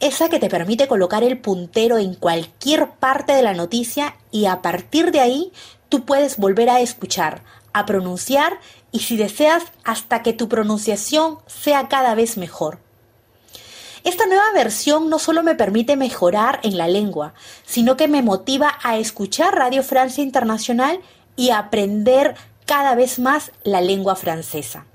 esa 0.00 0.28
que 0.28 0.38
te 0.38 0.50
permite 0.50 0.86
colocar 0.86 1.24
el 1.24 1.38
puntero 1.38 1.98
en 1.98 2.14
cualquier 2.14 2.90
parte 2.90 3.32
de 3.32 3.42
la 3.42 3.54
noticia 3.54 4.16
y 4.30 4.44
a 4.44 4.62
partir 4.62 5.10
de 5.10 5.20
ahí 5.20 5.52
tú 5.88 6.04
puedes 6.04 6.36
volver 6.36 6.70
a 6.70 6.80
escuchar, 6.80 7.42
a 7.72 7.86
pronunciar 7.86 8.60
y 8.92 9.00
si 9.00 9.16
deseas 9.16 9.64
hasta 9.84 10.22
que 10.22 10.32
tu 10.32 10.48
pronunciación 10.48 11.38
sea 11.46 11.88
cada 11.88 12.14
vez 12.14 12.36
mejor. 12.36 12.78
Esta 14.08 14.24
nueva 14.24 14.50
versión 14.54 15.10
no 15.10 15.18
solo 15.18 15.42
me 15.42 15.54
permite 15.54 15.94
mejorar 15.94 16.60
en 16.62 16.78
la 16.78 16.88
lengua, 16.88 17.34
sino 17.66 17.98
que 17.98 18.08
me 18.08 18.22
motiva 18.22 18.78
a 18.82 18.96
escuchar 18.96 19.54
Radio 19.54 19.82
Francia 19.82 20.24
Internacional 20.24 21.00
y 21.36 21.50
a 21.50 21.58
aprender 21.58 22.34
cada 22.64 22.94
vez 22.94 23.18
más 23.18 23.52
la 23.64 23.82
lengua 23.82 24.16
francesa. 24.16 24.86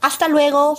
Hasta 0.00 0.28
luego. 0.28 0.78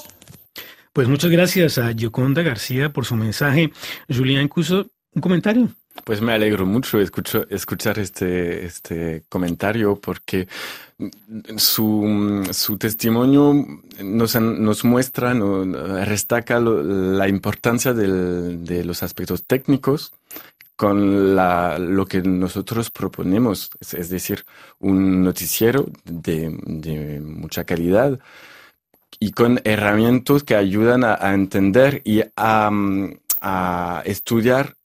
Pues 0.94 1.10
muchas 1.10 1.30
gracias 1.30 1.78
a 1.78 1.94
Gioconda 1.94 2.42
García 2.42 2.94
por 2.94 3.04
su 3.04 3.16
mensaje. 3.16 3.74
Julián 4.08 4.48
Cuso, 4.48 4.90
un 5.14 5.22
comentario. 5.22 5.68
Pues 6.04 6.22
me 6.22 6.34
alegro 6.34 6.66
mucho 6.66 7.00
escuchar 7.00 8.00
este, 8.00 8.66
este 8.66 9.24
comentario 9.30 10.00
porque 10.00 10.48
su, 11.58 12.48
su 12.51 12.77
testimonio 12.77 13.54
nos, 14.04 14.36
nos 14.36 14.86
muestra, 14.86 15.34
nos 15.34 16.08
destaca 16.08 16.60
la 16.60 17.27
importancia 17.27 17.94
de 17.94 18.84
los 18.84 19.04
aspectos 19.04 19.46
técnicos 19.46 20.13
con 20.77 21.36
lo 21.36 22.06
que 22.06 22.22
nosotros 22.22 22.92
proponemos, 22.92 23.72
es, 23.80 24.10
decir, 24.10 24.46
un 24.80 25.24
noticiero 25.24 25.88
de, 26.06 27.20
mucha 27.20 27.66
calidad 27.66 28.20
y 29.20 29.32
con 29.32 29.60
herramientas 29.63 30.44
que 30.44 30.56
ayudan 30.56 31.04
a, 31.04 31.34
entender 31.34 32.04
y 32.06 32.22
a 32.36 34.01
estudiar 34.06 34.77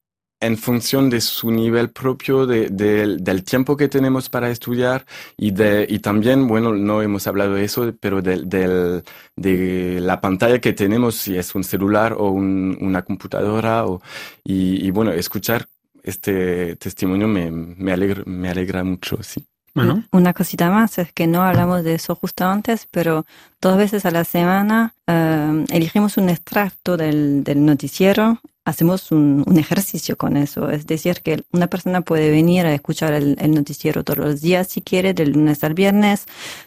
en 0.43 0.59
función 0.59 1.09
de 1.09 1.21
su 1.21 1.51
nivel 1.51 1.91
propio, 1.91 2.47
de, 2.47 2.69
de, 2.69 3.17
del 3.19 3.45
tiempo 3.45 3.77
que 3.77 3.89
tenemos 3.89 4.29
para 4.29 4.51
estudiar 4.51 5.07
y, 5.37 5.53
de, 5.53 5.87
y 5.89 6.01
también, 6.01 6.49
bueno, 6.49 6.73
no 6.75 7.01
hemos 7.01 7.27
hablado 7.29 7.55
de 7.55 7.65
eso, 7.65 7.95
pero 8.01 8.21
de, 8.21 8.43
de, 8.43 9.03
de 9.37 10.01
la 10.01 10.21
pantalla 10.21 10.61
que 10.61 10.73
tenemos, 10.73 11.15
si 11.15 11.39
es 11.39 11.55
un 11.55 11.63
celular 11.63 12.15
o 12.19 12.31
un, 12.31 12.77
una 12.81 13.03
computadora, 13.03 13.87
o, 13.87 14.03
y, 14.43 14.85
y, 14.85 14.91
bueno, 14.91 15.13
escuchar 15.13 15.69
este 16.03 16.75
testimonio 16.77 17.29
me, 17.29 17.51
me, 17.51 17.93
alegra, 17.93 18.25
me 18.27 18.49
alegra 18.51 18.83
mucho, 18.83 19.23
sí. 19.23 19.47
Bueno. 19.75 20.05
Una 20.11 20.35
cosita 20.35 20.71
más 20.71 20.99
es 20.99 21.13
que 21.13 21.27
no 21.27 21.43
hablamos 21.43 21.83
de 21.83 21.95
eso 21.95 22.15
justo 22.15 22.45
antes, 22.45 22.87
pero 22.91 23.25
dos 23.61 23.79
veces 23.79 24.05
a 24.05 24.11
la 24.11 24.25
semana 24.25 24.93
uh, 25.09 25.65
elegimos 25.71 26.19
un 26.19 26.29
extracto 26.29 26.99
del, 26.99 27.43
del 27.43 27.65
noticiero 27.65 28.39
hacemos 28.65 29.11
un, 29.13 29.45
ejercicio 29.57 30.17
con 30.17 30.37
eso. 30.37 30.71
Es 30.71 30.87
decir, 30.87 31.21
que 31.23 31.45
una 31.53 31.67
persona 31.67 32.01
puede 32.01 32.31
venir 32.31 32.67
a 32.67 32.75
escuchar 32.75 33.13
el, 33.13 33.37
noticiero 33.53 34.05
todos 34.05 34.19
los 34.19 34.41
días 34.41 34.69
si 34.69 34.83
quiere, 34.83 35.15
del 35.15 35.33
lunes 35.33 35.63
al 35.65 35.75
viernes. 35.75 36.27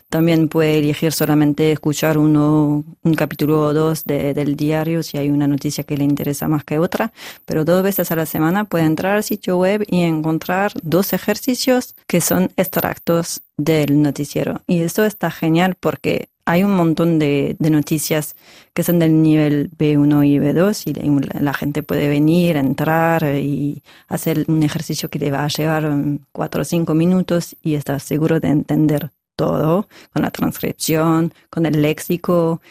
También 0.09 0.47
puede 0.47 0.77
elegir 0.79 1.11
solamente 1.11 1.71
escuchar 1.71 2.17
uno, 2.17 2.83
un 3.03 3.13
capítulo 3.15 3.61
o 3.61 3.73
dos 3.73 4.03
de, 4.05 4.33
del 4.33 4.55
diario 4.55 5.03
si 5.03 5.17
hay 5.17 5.29
una 5.29 5.47
noticia 5.47 5.83
que 5.83 5.97
le 5.97 6.03
interesa 6.03 6.47
más 6.47 6.63
que 6.63 6.79
otra. 6.79 7.11
Pero 7.45 7.65
dos 7.65 7.83
veces 7.83 8.11
a 8.11 8.15
la 8.15 8.25
semana 8.25 8.65
puede 8.65 8.85
entrar 8.85 9.15
al 9.15 9.23
sitio 9.23 9.57
web 9.57 9.83
y 9.87 10.01
encontrar 10.03 10.73
dos 10.83 11.13
ejercicios 11.13 11.95
que 12.07 12.21
son 12.21 12.51
extractos 12.55 13.41
del 13.57 14.01
noticiero. 14.01 14.61
Y 14.67 14.81
eso 14.81 15.05
está 15.05 15.31
genial 15.31 15.75
porque 15.79 16.29
hay 16.45 16.63
un 16.63 16.75
montón 16.75 17.19
de, 17.19 17.55
noticias 17.59 18.35
que 18.73 18.83
son 18.83 18.99
del 18.99 19.21
nivel 19.21 19.71
B1 19.71 20.27
y 20.27 20.39
B2 20.39 20.87
y 20.87 21.39
la, 21.43 21.53
gente 21.53 21.83
puede 21.83 22.07
venir, 22.07 22.55
entrar 22.55 23.23
y 23.35 23.81
hacer 24.07 24.45
un 24.47 24.61
ejercicio 24.63 25.09
que 25.09 25.19
le 25.19 25.31
va 25.31 25.43
a 25.43 25.47
llevar 25.47 25.91
cuatro 26.31 26.61
o 26.61 26.65
cinco 26.65 26.93
minutos 26.93 27.55
y 27.63 27.73
estar 27.73 27.99
seguro 27.99 28.39
de 28.39 28.49
entender 28.49 29.09
todo 29.35 29.87
con 30.13 30.21
la 30.21 30.31
transcripción, 30.31 31.33
con 31.49 31.65
el 31.65 31.81
léxico, 31.81 32.61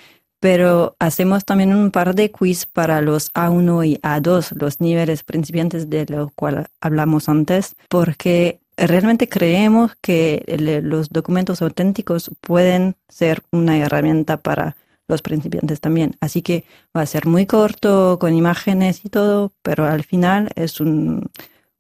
pero 0.41 0.95
hacemos 0.99 1.45
también 1.45 1.75
un 1.75 1.91
par 1.91 2.15
de 2.15 2.31
quiz 2.31 2.67
para 2.67 3.01
los 3.01 3.33
A1 3.33 3.87
y 3.87 3.97
A2, 3.97 4.53
los 4.53 4.81
niveles 4.81 5.23
principiantes 5.23 5.89
de 5.91 6.07
los 6.07 6.33
cuales 6.33 6.67
hablamos 6.81 7.29
antes, 7.29 7.77
porque 7.89 8.61
realmente 8.77 9.29
creemos 9.29 9.93
que 10.01 10.45
los 10.83 11.11
documentos 11.11 11.63
auténticos 11.63 12.31
pueden 12.41 12.97
ser 13.09 13.43
una 13.51 13.79
herramienta 13.79 14.39
para 14.39 14.77
los 15.09 15.23
principiantes 15.23 15.81
también. 15.81 16.17
Así 16.21 16.43
que 16.43 16.65
va 16.97 17.03
a 17.03 17.07
ser 17.07 17.27
muy 17.27 17.47
corto, 17.47 18.19
con 18.19 18.35
imágenes 18.35 19.05
y 19.05 19.09
todo, 19.09 19.53
pero 19.63 19.87
al 19.87 20.05
final 20.05 20.51
es 20.57 20.81
un, 20.81 21.31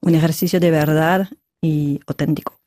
un 0.00 0.14
ejercicio 0.14 0.60
de 0.60 0.70
verdad 0.70 1.28
y 1.62 2.00
auténtico. 2.06 2.60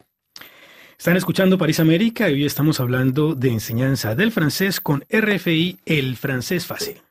Están 0.98 1.16
escuchando 1.16 1.60
París 1.60 1.80
América 1.80 2.28
y 2.30 2.34
hoy 2.34 2.46
estamos 2.46 2.80
hablando 2.80 3.36
de 3.36 3.52
enseñanza 3.52 4.16
del 4.16 4.32
francés 4.32 4.82
con 4.82 5.06
RFI, 5.10 5.80
el 5.86 6.18
francés 6.18 6.66
fácil. 6.66 7.02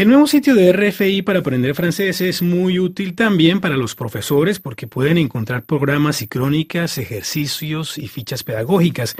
El 0.00 0.08
nuevo 0.08 0.26
sitio 0.26 0.54
de 0.54 0.72
RFI 0.72 1.20
para 1.20 1.40
aprender 1.40 1.74
francés 1.74 2.22
es 2.22 2.40
muy 2.40 2.78
útil 2.78 3.14
también 3.14 3.60
para 3.60 3.76
los 3.76 3.94
profesores 3.94 4.58
porque 4.58 4.86
pueden 4.86 5.18
encontrar 5.18 5.64
programas 5.64 6.22
y 6.22 6.26
crónicas, 6.26 6.96
ejercicios 6.96 7.98
y 7.98 8.08
fichas 8.08 8.42
pedagógicas. 8.42 9.14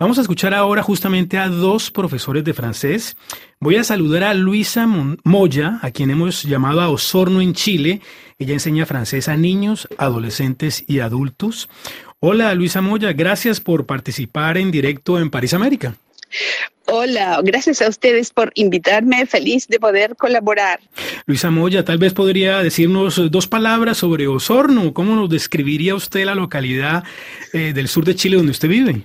Vamos 0.00 0.18
a 0.18 0.22
escuchar 0.22 0.52
ahora 0.52 0.82
justamente 0.82 1.38
a 1.38 1.48
dos 1.48 1.92
profesores 1.92 2.42
de 2.42 2.54
francés. 2.54 3.16
Voy 3.60 3.76
a 3.76 3.84
saludar 3.84 4.24
a 4.24 4.34
Luisa 4.34 4.88
Moya, 5.22 5.78
a 5.80 5.92
quien 5.92 6.10
hemos 6.10 6.42
llamado 6.42 6.80
a 6.80 6.88
Osorno 6.88 7.40
en 7.40 7.54
Chile. 7.54 8.00
Ella 8.36 8.54
enseña 8.54 8.84
francés 8.84 9.28
a 9.28 9.36
niños, 9.36 9.86
adolescentes 9.96 10.82
y 10.88 10.98
adultos. 10.98 11.68
Hola 12.18 12.52
Luisa 12.56 12.80
Moya, 12.80 13.12
gracias 13.12 13.60
por 13.60 13.86
participar 13.86 14.58
en 14.58 14.72
directo 14.72 15.20
en 15.20 15.30
París 15.30 15.54
América. 15.54 15.94
Hola, 16.88 17.40
gracias 17.42 17.82
a 17.82 17.88
ustedes 17.88 18.30
por 18.30 18.52
invitarme. 18.54 19.26
Feliz 19.26 19.66
de 19.66 19.80
poder 19.80 20.14
colaborar. 20.14 20.78
Luisa 21.26 21.50
Moya, 21.50 21.84
tal 21.84 21.98
vez 21.98 22.12
podría 22.14 22.62
decirnos 22.62 23.20
dos 23.30 23.48
palabras 23.48 23.98
sobre 23.98 24.28
Osorno. 24.28 24.94
¿Cómo 24.94 25.16
nos 25.16 25.28
describiría 25.28 25.96
usted 25.96 26.24
la 26.24 26.36
localidad 26.36 27.02
eh, 27.52 27.72
del 27.74 27.88
sur 27.88 28.04
de 28.04 28.14
Chile 28.14 28.36
donde 28.36 28.52
usted 28.52 28.68
vive? 28.68 29.02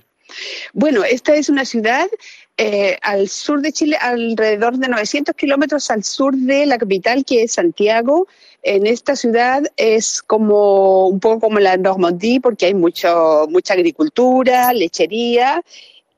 Bueno, 0.74 1.04
esta 1.04 1.34
es 1.36 1.50
una 1.50 1.66
ciudad 1.66 2.08
eh, 2.58 2.98
al 3.02 3.28
sur 3.28 3.62
de 3.62 3.72
Chile, 3.72 3.98
alrededor 4.00 4.78
de 4.78 4.88
900 4.88 5.36
kilómetros 5.36 5.90
al 5.90 6.04
sur 6.04 6.36
de 6.36 6.68
la 6.68 6.78
capital, 6.78 7.26
que 7.26 7.44
es 7.44 7.54
Santiago. 7.54 8.28
En 8.62 8.86
esta 8.86 9.16
ciudad 9.16 9.64
es 9.76 10.22
como 10.22 11.08
un 11.08 11.20
poco 11.20 11.40
como 11.40 11.60
la 11.60 11.78
Normandía, 11.78 12.40
porque 12.40 12.68
hay 12.68 12.76
mucho, 12.76 13.48
mucha 13.50 13.74
agricultura, 13.74 14.72
lechería 14.74 15.64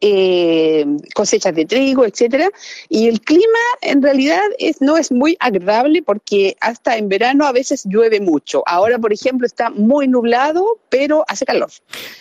eh, 0.06 0.86
cosechas 1.16 1.56
de 1.56 1.66
trigo, 1.66 2.06
etcétera. 2.06 2.50
Y 2.90 3.08
el 3.08 3.22
clima 3.22 3.60
en 3.82 4.02
realidad 4.02 4.44
es, 4.60 4.82
no 4.82 4.98
es 4.98 5.14
muy 5.14 5.38
agradable 5.40 6.04
porque 6.04 6.58
hasta 6.60 6.98
en 6.98 7.08
verano 7.08 7.46
a 7.46 7.54
veces 7.54 7.84
llueve 7.86 8.20
mucho. 8.20 8.64
Ahora, 8.66 9.00
por 9.00 9.14
ejemplo, 9.14 9.48
está 9.48 9.70
muy 9.70 10.10
nublado, 10.10 10.78
pero 10.90 11.24
hace 11.30 11.46
calor. 11.46 11.72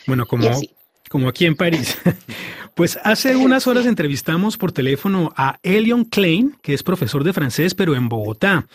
Bueno, 0.07 0.27
como, 0.27 0.49
como 1.09 1.29
aquí 1.29 1.45
en 1.45 1.57
París. 1.57 1.99
Pues 2.75 2.99
hace 3.05 3.37
unas 3.37 3.67
horas 3.67 3.85
entrevistamos 3.85 4.57
por 4.57 4.73
teléfono 4.73 5.35
a 5.37 5.59
Elion 5.62 6.07
Klein, 6.07 6.57
que 6.62 6.73
es 6.73 6.83
profesor 6.83 7.23
de 7.23 7.35
francés, 7.35 7.75
pero 7.75 7.95
en 7.95 8.09
Bogotá. 8.09 8.67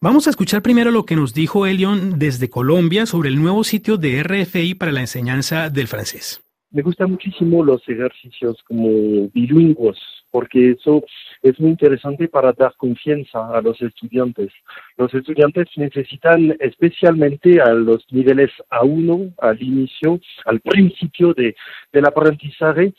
Vamos 0.00 0.26
a 0.26 0.30
escuchar 0.30 0.60
primero 0.60 0.90
lo 0.90 1.06
que 1.06 1.14
nos 1.14 1.34
dijo 1.34 1.64
Elion 1.64 2.18
desde 2.18 2.50
Colombia 2.50 3.06
sobre 3.06 3.28
el 3.28 3.40
nuevo 3.40 3.62
sitio 3.62 3.96
de 3.96 4.24
RFI 4.24 4.74
para 4.74 4.90
la 4.90 5.02
enseñanza 5.02 5.70
del 5.70 5.86
francés 5.86 6.43
me 6.74 6.82
gustan 6.82 7.12
muchísimo 7.12 7.62
los 7.62 7.88
ejercicios 7.88 8.60
como 8.64 9.28
bilingües, 9.32 9.96
porque 10.32 10.72
eso 10.72 11.04
es 11.40 11.58
muy 11.60 11.70
interesante 11.70 12.26
para 12.26 12.52
dar 12.52 12.74
confianza 12.76 13.56
a 13.56 13.62
los 13.62 13.80
estudiantes. 13.80 14.50
Los 14.98 15.14
estudiantes 15.14 15.68
necesitan 15.76 16.56
especialmente 16.58 17.60
a 17.60 17.72
los 17.72 18.04
niveles 18.10 18.50
A1, 18.70 19.34
al 19.38 19.62
inicio, 19.62 20.18
al 20.46 20.58
principio 20.58 21.32
de, 21.32 21.54
del 21.92 22.06
aprendizaje, 22.06 22.92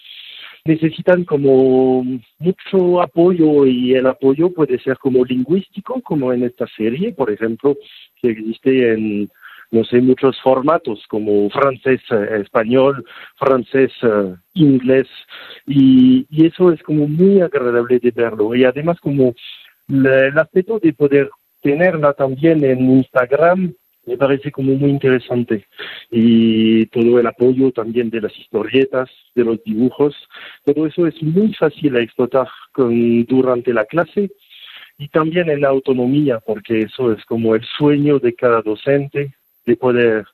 necesitan 0.64 1.26
como 1.26 2.06
mucho 2.40 3.02
apoyo 3.02 3.66
y 3.66 3.94
el 3.94 4.08
apoyo 4.08 4.54
puede 4.54 4.80
ser 4.80 4.98
como 5.00 5.26
lingüístico, 5.26 6.02
como 6.02 6.32
en 6.32 6.44
esta 6.44 6.66
serie, 6.78 7.12
por 7.12 7.30
ejemplo, 7.30 7.76
que 8.22 8.30
existe 8.30 8.94
en 8.94 9.30
no 9.72 9.84
sé, 9.84 10.02
muchos 10.02 10.40
formatos 10.42 11.04
como 11.08 11.50
francés, 11.50 12.02
eh, 12.12 12.42
español, 12.42 13.06
francés, 13.36 13.92
eh, 14.02 14.36
inglés, 14.54 15.08
y, 15.66 16.26
eso 16.46 16.72
es 16.72 16.82
como 16.84 17.08
muy 17.08 17.42
agradable 17.42 18.00
de 18.00 18.12
verlo. 18.12 18.56
Y 18.56 18.64
además 18.64 19.00
como 19.00 19.34
el 19.90 20.38
aspecto 20.38 20.80
de 20.80 20.94
poder 20.94 21.30
tenerla 21.62 22.14
también 22.14 22.64
en 22.64 22.92
Instagram 22.92 23.74
me 24.06 24.18
parece 24.18 24.52
como 24.52 24.74
muy 24.74 24.92
interesante. 24.92 25.66
Y 26.12 26.86
todo 26.88 27.20
el 27.20 27.28
apoyo 27.28 27.72
también 27.72 28.10
de 28.10 28.22
las 28.22 28.38
historietas, 28.38 29.10
de 29.34 29.44
los 29.44 29.64
dibujos, 29.64 30.16
todo 30.64 30.86
eso 30.86 31.08
es 31.08 31.22
muy 31.24 31.54
fácil 31.54 31.96
a 31.96 32.02
explotar 32.02 32.48
durante 32.76 33.74
la 33.74 33.86
clase 33.86 34.30
y 34.98 35.08
también 35.10 35.50
en 35.50 35.62
la 35.62 35.70
autonomía, 35.70 36.40
porque 36.40 36.80
eso 36.82 37.12
es 37.12 37.24
como 37.26 37.56
el 37.56 37.66
sueño 37.78 38.20
de 38.20 38.34
cada 38.34 38.62
docente, 38.62 39.34
de 39.66 39.76
poder 39.76 40.26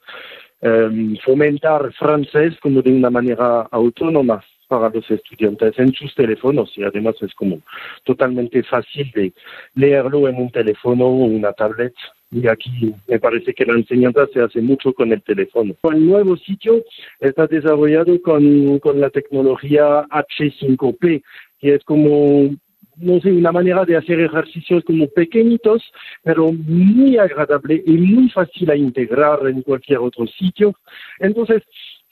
um, 0.62 1.15
fomentar 1.26 1.91
francés 1.94 2.56
como 2.62 2.82
de 2.82 2.91
una 2.91 3.10
manera 3.10 3.67
autónoma 3.72 4.44
para 4.67 4.89
los 4.89 5.10
estudiantes 5.12 5.78
en 5.78 5.91
sus 5.94 6.15
teléfonos 6.15 6.72
y 6.78 6.84
además 6.84 7.15
es 7.22 7.34
como 7.34 7.60
totalmente 8.06 8.63
fácil 8.63 9.12
de 9.13 9.34
leerlo 9.76 10.30
en 10.30 10.38
un 10.38 10.50
teléfono 10.50 11.06
o 11.06 11.26
una 11.26 11.52
tablet 11.52 11.94
y 12.32 12.48
aquí 12.48 12.94
me 13.10 13.20
parece 13.20 13.54
que 13.54 13.65
la 13.65 13.74
enseñanza 13.74 14.26
se 14.34 14.41
hace 14.41 14.62
mucho 14.62 14.94
con 14.94 15.12
el 15.12 15.22
teléfono. 15.22 15.76
El 15.84 16.06
nuevo 16.06 16.38
sitio 16.38 16.82
está 17.20 17.46
desarrollado 17.48 18.22
con, 18.22 18.80
con 18.80 19.02
la 19.02 19.10
tecnología 19.10 20.04
H5P, 20.04 21.22
que 21.60 21.76
es 21.76 21.84
como 21.84 22.50
no 22.97 23.19
sé, 23.19 23.32
una 23.32 23.51
manera 23.51 23.86
de 23.86 23.97
hacer 23.97 24.19
ejercicios 24.19 24.84
como 24.84 25.08
pequeñitos, 25.08 25.82
pero 26.23 26.51
muy 26.51 27.17
agradable 27.17 27.82
y 27.86 27.91
muy 27.91 28.30
fácil 28.30 28.69
a 28.69 28.75
integrar 28.75 29.47
en 29.47 29.62
cualquier 29.62 29.99
otro 29.99 30.27
sitio. 30.27 30.73
Entonces, 31.19 31.63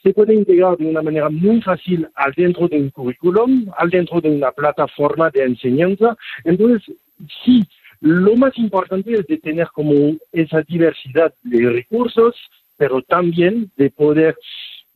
se 0.02 0.12
puede 0.14 0.34
integrar 0.34 0.76
de 0.78 0.86
una 0.86 1.02
manera 1.02 1.28
muy 1.28 1.60
fácil 1.60 2.08
al 2.14 2.32
dentro 2.32 2.68
de 2.68 2.78
un 2.78 2.90
currículum, 2.90 3.70
al 3.76 3.90
dentro 3.90 4.20
de 4.20 4.30
una 4.30 4.50
plataforma 4.50 5.30
de 5.30 5.44
enseñanza. 5.44 6.16
Entonces, 6.44 6.96
sí, 7.44 7.62
lo 8.00 8.34
más 8.36 8.56
importante 8.56 9.12
es 9.12 9.26
de 9.26 9.36
tener 9.38 9.68
como 9.74 10.16
esa 10.32 10.62
diversidad 10.62 11.34
de 11.42 11.70
recursos, 11.70 12.34
pero 12.78 13.02
también 13.02 13.70
de 13.76 13.90
poder 13.90 14.36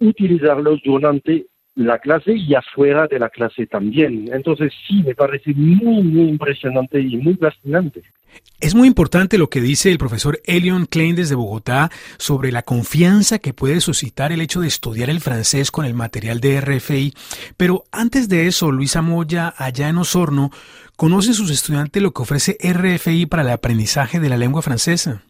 utilizarlos 0.00 0.80
durante 0.82 1.46
la 1.74 1.98
clase 1.98 2.34
y 2.37 2.54
afuera 2.54 3.06
de 3.06 3.18
la 3.18 3.28
clase 3.28 3.66
también. 3.66 4.30
Entonces 4.32 4.72
sí, 4.87 5.02
me 5.02 5.14
parece 5.14 5.52
muy, 5.54 6.02
muy 6.02 6.28
impresionante 6.28 7.00
y 7.00 7.16
muy 7.16 7.34
fascinante. 7.34 8.02
Es 8.60 8.74
muy 8.74 8.88
importante 8.88 9.37
lo 9.37 9.50
que 9.50 9.60
dice 9.60 9.90
el 9.90 9.98
profesor 9.98 10.40
Elion 10.44 10.87
Klein 10.87 11.16
desde 11.16 11.34
Bogotá 11.34 11.90
sobre 12.16 12.50
la 12.50 12.62
confianza 12.62 13.38
que 13.38 13.52
puede 13.52 13.80
suscitar 13.80 14.32
el 14.32 14.40
hecho 14.40 14.60
de 14.60 14.68
estudiar 14.68 15.10
el 15.10 15.20
francés 15.20 15.70
con 15.70 15.84
el 15.84 15.94
material 15.94 16.40
de 16.40 16.60
RFI. 16.60 17.12
Pero 17.56 17.84
antes 17.92 18.28
de 18.28 18.46
eso, 18.46 18.72
Luisa 18.72 19.02
Moya, 19.02 19.52
allá 19.56 19.88
en 19.88 19.98
Osorno, 19.98 20.50
¿conoce 20.96 21.34
sus 21.34 21.50
estudiantes 21.50 22.02
lo 22.02 22.12
que 22.12 22.22
ofrece 22.22 22.56
RFI 22.62 23.26
para 23.26 23.42
el 23.42 23.50
aprendizaje 23.50 24.18
de 24.18 24.28
la 24.28 24.38
lengua 24.38 24.62
francesa? 24.62 25.22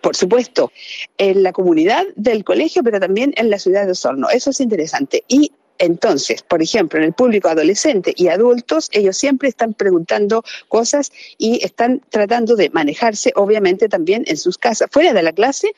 Por 0.00 0.16
supuesto, 0.16 0.72
en 1.18 1.42
la 1.42 1.52
comunidad 1.52 2.04
del 2.16 2.44
colegio, 2.44 2.82
pero 2.82 3.00
también 3.00 3.32
en 3.36 3.50
la 3.50 3.58
ciudad 3.58 3.86
de 3.86 3.92
Osorno. 3.92 4.28
Eso 4.30 4.50
es 4.50 4.60
interesante. 4.60 5.24
Y 5.28 5.52
entonces, 5.78 6.42
por 6.42 6.62
ejemplo, 6.62 6.98
en 6.98 7.06
el 7.06 7.12
público 7.14 7.48
adolescente 7.48 8.12
y 8.14 8.28
adultos, 8.28 8.90
ellos 8.92 9.16
siempre 9.16 9.48
están 9.48 9.72
preguntando 9.72 10.44
cosas 10.68 11.10
y 11.38 11.64
están 11.64 12.02
tratando 12.10 12.54
de 12.54 12.68
manejarse, 12.70 13.32
obviamente, 13.34 13.88
también 13.88 14.24
en 14.26 14.36
sus 14.36 14.58
casas, 14.58 14.90
fuera 14.92 15.14
de 15.14 15.22
la 15.22 15.32
clase, 15.32 15.72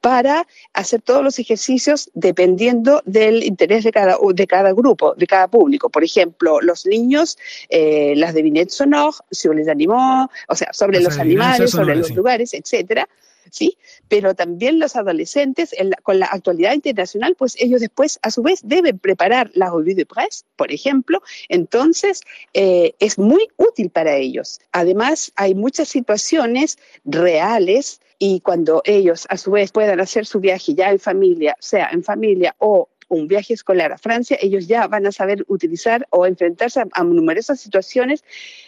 para 0.00 0.46
hacer 0.72 1.02
todos 1.02 1.22
los 1.22 1.38
ejercicios 1.38 2.10
dependiendo 2.14 3.02
del 3.04 3.42
interés 3.42 3.84
de 3.84 3.92
cada, 3.92 4.16
de 4.32 4.46
cada 4.46 4.72
grupo, 4.72 5.14
de 5.14 5.26
cada 5.26 5.48
público. 5.48 5.90
Por 5.90 6.04
ejemplo, 6.04 6.60
los 6.60 6.86
niños, 6.86 7.36
eh, 7.68 8.14
las 8.16 8.34
de 8.34 8.42
Binet 8.42 8.70
Sonor, 8.70 9.14
sobre 9.30 9.58
les 9.58 9.68
animó, 9.68 10.30
o 10.48 10.54
sea, 10.54 10.72
sobre 10.72 11.00
los 11.00 11.18
animales, 11.18 11.70
sobre 11.70 11.96
los 11.96 12.10
lugares, 12.10 12.54
etcétera. 12.54 13.08
¿sí? 13.50 13.78
Pero 14.08 14.34
también 14.34 14.78
los 14.78 14.96
adolescentes, 14.96 15.74
con 16.02 16.18
la 16.18 16.26
actualidad 16.26 16.74
internacional, 16.74 17.34
pues 17.36 17.56
ellos 17.58 17.80
después, 17.80 18.18
a 18.22 18.30
su 18.30 18.42
vez, 18.42 18.60
deben 18.62 18.98
preparar 18.98 19.50
la 19.54 19.66
revue 19.66 19.94
de 19.94 20.06
presse, 20.06 20.44
por 20.56 20.72
ejemplo, 20.72 21.22
entonces 21.48 22.22
eh, 22.54 22.94
es 22.98 23.18
muy 23.18 23.48
útil 23.56 23.90
para 23.90 24.16
ellos. 24.16 24.60
Además, 24.72 25.32
hay 25.36 25.54
muchas 25.54 25.88
situaciones 25.88 26.78
reales 27.04 28.00
y 28.18 28.40
cuando 28.40 28.82
ellos, 28.84 29.26
a 29.28 29.36
su 29.36 29.52
vez, 29.52 29.70
puedan 29.70 30.00
hacer 30.00 30.26
su 30.26 30.40
viaje 30.40 30.74
ya 30.74 30.90
en 30.90 30.98
familia, 30.98 31.56
sea 31.60 31.88
en 31.92 32.02
familia 32.02 32.54
o 32.58 32.88
un 33.08 33.26
viaje 33.26 33.54
escolar 33.54 33.92
a 33.92 33.98
Francia, 33.98 34.36
ellos 34.40 34.66
ya 34.66 34.86
van 34.86 35.06
a 35.06 35.12
saber 35.12 35.44
utilizar 35.48 36.06
o 36.10 36.26
enfrentarse 36.26 36.82
a, 36.92 37.04
numerosas 37.04 37.60
situaciones 37.60 38.22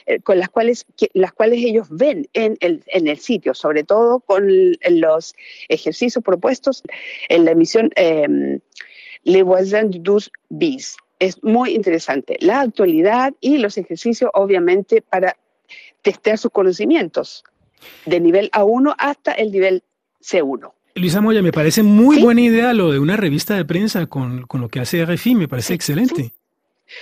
eh, 0.06 0.20
con 0.20 0.38
las 0.38 0.48
cuales, 0.48 0.86
las 1.12 1.32
cuales 1.32 1.58
ellos 1.62 1.88
ven 1.90 2.26
en 2.32 2.56
el, 2.60 2.82
en 2.86 3.06
el 3.08 3.18
sitio, 3.18 3.52
sobre 3.54 3.84
todo 3.84 4.20
con 4.20 4.48
los 4.88 5.34
ejercicios 5.68 6.24
propuestos 6.24 6.82
en 7.28 7.44
la 7.44 7.50
emisión 7.50 7.90
eh, 7.96 8.60
Le 9.24 9.42
Voisin 9.42 9.90
du 10.02 10.18
bis. 10.48 10.96
Es 11.18 11.42
muy 11.42 11.74
interesante 11.74 12.38
la 12.40 12.62
actualidad 12.62 13.34
y 13.40 13.58
los 13.58 13.76
ejercicios, 13.76 14.30
obviamente, 14.32 15.02
para 15.02 15.36
testear 16.00 16.38
sus 16.38 16.50
conocimientos 16.50 17.44
de 18.06 18.20
nivel 18.20 18.50
A1 18.52 18.94
hasta 18.98 19.32
el 19.32 19.52
nivel 19.52 19.82
C1. 20.22 20.72
Luisa 20.94 21.20
Moya, 21.20 21.42
me 21.42 21.52
parece 21.52 21.82
muy 21.82 22.22
buena 22.22 22.40
idea 22.40 22.72
lo 22.72 22.90
de 22.90 22.98
una 22.98 23.16
revista 23.16 23.54
de 23.56 23.64
prensa 23.64 24.06
con, 24.06 24.46
lo 24.52 24.68
que 24.68 24.80
hace 24.80 25.04
RFI, 25.04 25.34
me 25.34 25.48
parece 25.48 25.74
excelente. 25.74 26.32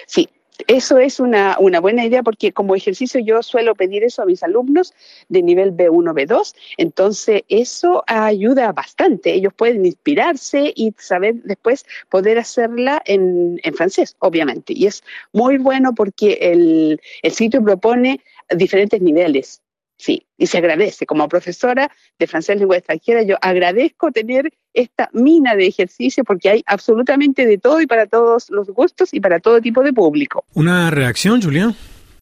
Sí. 0.07 0.29
Eso 0.67 0.99
es 0.99 1.21
una, 1.21 1.57
una, 1.61 1.79
buena 1.79 2.05
idea 2.05 2.25
porque 2.25 2.53
como 2.53 2.75
ejercicio 2.75 3.21
yo 3.21 3.45
suelo 3.45 3.77
pedir 3.77 4.03
eso 4.03 4.23
a 4.23 4.27
mis 4.27 4.43
alumnos 4.43 4.93
de 5.29 5.41
nivel 5.41 5.73
B1, 5.73 6.13
B2, 6.13 6.53
entonces 6.79 7.43
eso 7.49 8.03
ayuda 8.09 8.73
bastante. 8.73 9.33
Ellos 9.33 9.55
pueden 9.55 9.87
inspirarse 9.87 10.73
y 10.75 10.93
saber 10.99 11.37
después 11.45 11.87
poder 12.11 12.41
hacerla 12.41 13.01
en, 13.05 13.61
en 13.63 13.75
francés, 13.75 14.17
obviamente. 14.19 14.73
Y 14.77 14.87
es 14.87 15.05
muy 15.33 15.59
bueno 15.59 15.95
porque 15.95 16.39
el, 16.41 17.01
el 17.23 17.33
sitio 17.33 17.63
propone 17.63 18.21
diferentes 18.51 19.01
niveles. 19.01 19.63
Sí, 19.99 20.27
y 20.37 20.47
se 20.47 20.59
agradece. 20.59 21.07
Como 21.07 21.29
profesora 21.29 21.91
de 22.19 22.27
francés 22.27 22.59
lengua 22.59 22.77
extranjera, 22.77 23.23
yo 23.23 23.37
agradezco 23.43 24.13
tener 24.13 24.53
esta 24.73 25.11
mina 25.13 25.57
de 25.57 25.67
ejercicio 25.67 26.23
porque 26.25 26.51
hay 26.51 26.63
absolutamente 26.67 27.47
de 27.47 27.59
todo 27.59 27.81
y 27.81 27.87
para 27.87 28.07
todos 28.07 28.49
los 28.51 28.69
gustos 28.69 29.13
y 29.13 29.21
para 29.21 29.41
todo 29.41 29.61
tipo 29.61 29.83
de 29.83 29.93
público. 29.93 30.45
¿Una 30.55 30.91
reacción, 30.91 31.43
Julián? 31.43 31.75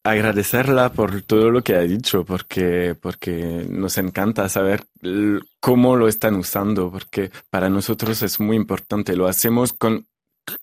agradecerla 0.09 0.93
por 0.93 1.21
todo 1.21 1.51
lo 1.51 1.61
que 1.61 1.75
ha 1.75 1.81
dicho, 1.81 2.23
porque, 2.23 2.95
porque 2.99 3.65
nos 3.69 3.97
encanta 3.97 4.47
saber 4.47 4.85
cómo 5.59 5.95
lo 5.95 6.07
están 6.07 6.35
usando, 6.35 6.89
porque 6.91 7.31
para 7.49 7.69
nosotros 7.69 8.21
es 8.21 8.39
muy 8.39 8.55
importante. 8.55 9.15
Lo 9.15 9.27
hacemos 9.27 9.73
con 9.73 10.07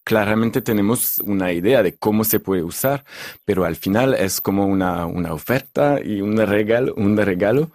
claramente 0.04 0.62
tenemos 0.62 1.18
una 1.20 1.52
idea 1.52 1.82
de 1.82 1.96
cómo 1.96 2.24
se 2.24 2.40
puede 2.40 2.62
usar, 2.62 3.04
pero 3.44 3.64
al 3.64 3.76
final 3.76 4.14
es 4.14 4.40
como 4.40 4.66
una, 4.66 5.06
una 5.06 5.32
oferta 5.32 6.00
y 6.02 6.20
un 6.20 6.36
regalo, 6.36 6.94
un 6.96 7.16
regalo 7.16 7.70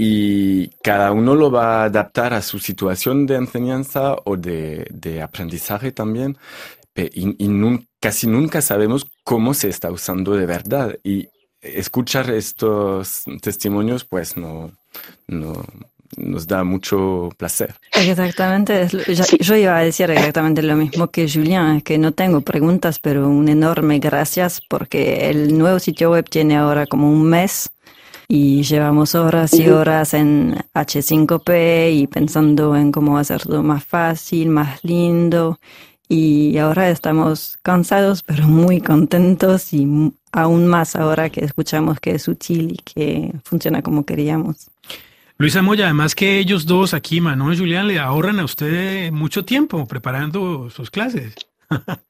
y 0.00 0.68
cada 0.82 1.10
uno 1.10 1.34
lo 1.34 1.50
va 1.50 1.82
a 1.82 1.84
adaptar 1.86 2.32
a 2.32 2.40
su 2.42 2.60
situación 2.60 3.26
de 3.26 3.34
enseñanza 3.34 4.14
o 4.24 4.36
de, 4.36 4.86
de 4.90 5.22
aprendizaje 5.22 5.90
también. 5.90 6.38
Y, 6.94 7.36
casi 8.00 8.26
nunca 8.26 8.60
sabemos 8.60 9.06
cómo 9.24 9.54
se 9.54 9.68
está 9.68 9.90
usando 9.90 10.36
de 10.36 10.46
verdad. 10.46 10.98
Y 11.02 11.28
escuchar 11.60 12.30
estos 12.30 13.24
testimonios, 13.40 14.04
pues 14.04 14.36
no, 14.36 14.70
no, 15.26 15.64
nos 16.16 16.46
da 16.46 16.64
mucho 16.64 17.30
placer. 17.36 17.74
Exactamente, 17.92 18.88
yo, 19.40 19.56
iba 19.56 19.76
a 19.76 19.82
decir 19.82 20.10
exactamente 20.10 20.62
lo 20.62 20.76
mismo 20.76 21.08
que 21.08 21.28
Julián, 21.28 21.80
que 21.80 21.98
no 21.98 22.12
tengo 22.12 22.40
preguntas, 22.40 22.98
pero 22.98 23.28
un 23.28 23.48
enorme 23.48 23.98
gracias 23.98 24.60
porque 24.68 25.30
el 25.30 25.56
nuevo 25.58 25.78
sitio 25.78 26.10
web 26.10 26.28
tiene 26.28 26.56
ahora 26.56 26.86
como 26.86 27.10
un 27.10 27.24
mes 27.24 27.70
y 28.28 28.62
llevamos 28.62 29.14
horas 29.14 29.54
y 29.54 29.68
horas 29.68 30.12
en 30.12 30.56
H5P 30.74 31.94
y 31.94 32.06
pensando 32.06 32.76
en 32.76 32.92
cómo 32.92 33.16
hacerlo 33.16 33.62
más 33.62 33.84
fácil, 33.84 34.50
más 34.50 34.84
lindo. 34.84 35.58
Y 36.10 36.56
ahora 36.58 36.88
estamos 36.90 37.58
cansados, 37.62 38.22
pero 38.22 38.46
muy 38.46 38.80
contentos 38.80 39.72
y 39.72 40.12
aún 40.32 40.66
más 40.66 40.94
ahora 40.96 41.30
que 41.30 41.44
escuchamos 41.44 42.00
que 42.00 42.12
es 42.12 42.28
útil 42.28 42.72
y 42.72 42.76
que 42.76 43.32
funciona 43.44 43.82
como 43.82 44.04
queríamos. 44.04 44.70
Luisa 45.40 45.62
Moya, 45.62 45.84
además 45.84 46.16
que 46.16 46.40
ellos 46.40 46.66
dos 46.66 46.94
aquí, 46.94 47.20
Manuel 47.20 47.54
y 47.54 47.58
Julián, 47.58 47.86
le 47.86 48.00
ahorran 48.00 48.40
a 48.40 48.44
usted 48.44 49.12
mucho 49.12 49.44
tiempo 49.44 49.86
preparando 49.86 50.68
sus 50.68 50.90
clases. 50.90 51.34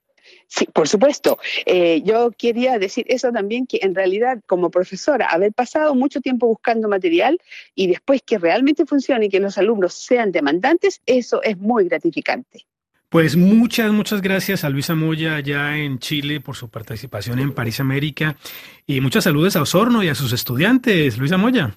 Sí, 0.50 0.64
por 0.72 0.88
supuesto. 0.88 1.38
Eh, 1.66 2.00
yo 2.06 2.30
quería 2.30 2.78
decir 2.78 3.04
eso 3.08 3.30
también, 3.30 3.66
que 3.66 3.80
en 3.82 3.94
realidad 3.94 4.40
como 4.46 4.70
profesora, 4.70 5.26
haber 5.26 5.52
pasado 5.52 5.94
mucho 5.94 6.22
tiempo 6.22 6.46
buscando 6.46 6.88
material 6.88 7.38
y 7.74 7.86
después 7.86 8.22
que 8.22 8.38
realmente 8.38 8.86
funcione 8.86 9.26
y 9.26 9.28
que 9.28 9.40
los 9.40 9.58
alumnos 9.58 9.92
sean 9.92 10.32
demandantes, 10.32 11.02
eso 11.04 11.42
es 11.42 11.58
muy 11.58 11.84
gratificante. 11.86 12.64
Pues 13.10 13.36
muchas, 13.36 13.92
muchas 13.92 14.22
gracias 14.22 14.64
a 14.64 14.70
Luisa 14.70 14.94
Moya 14.94 15.36
allá 15.36 15.76
en 15.76 15.98
Chile 15.98 16.40
por 16.40 16.56
su 16.56 16.70
participación 16.70 17.40
en 17.40 17.52
París 17.52 17.78
América 17.80 18.38
y 18.86 19.02
muchas 19.02 19.24
saludos 19.24 19.54
a 19.56 19.60
Osorno 19.60 20.02
y 20.02 20.08
a 20.08 20.14
sus 20.14 20.32
estudiantes. 20.32 21.18
Luisa 21.18 21.36
Moya. 21.36 21.76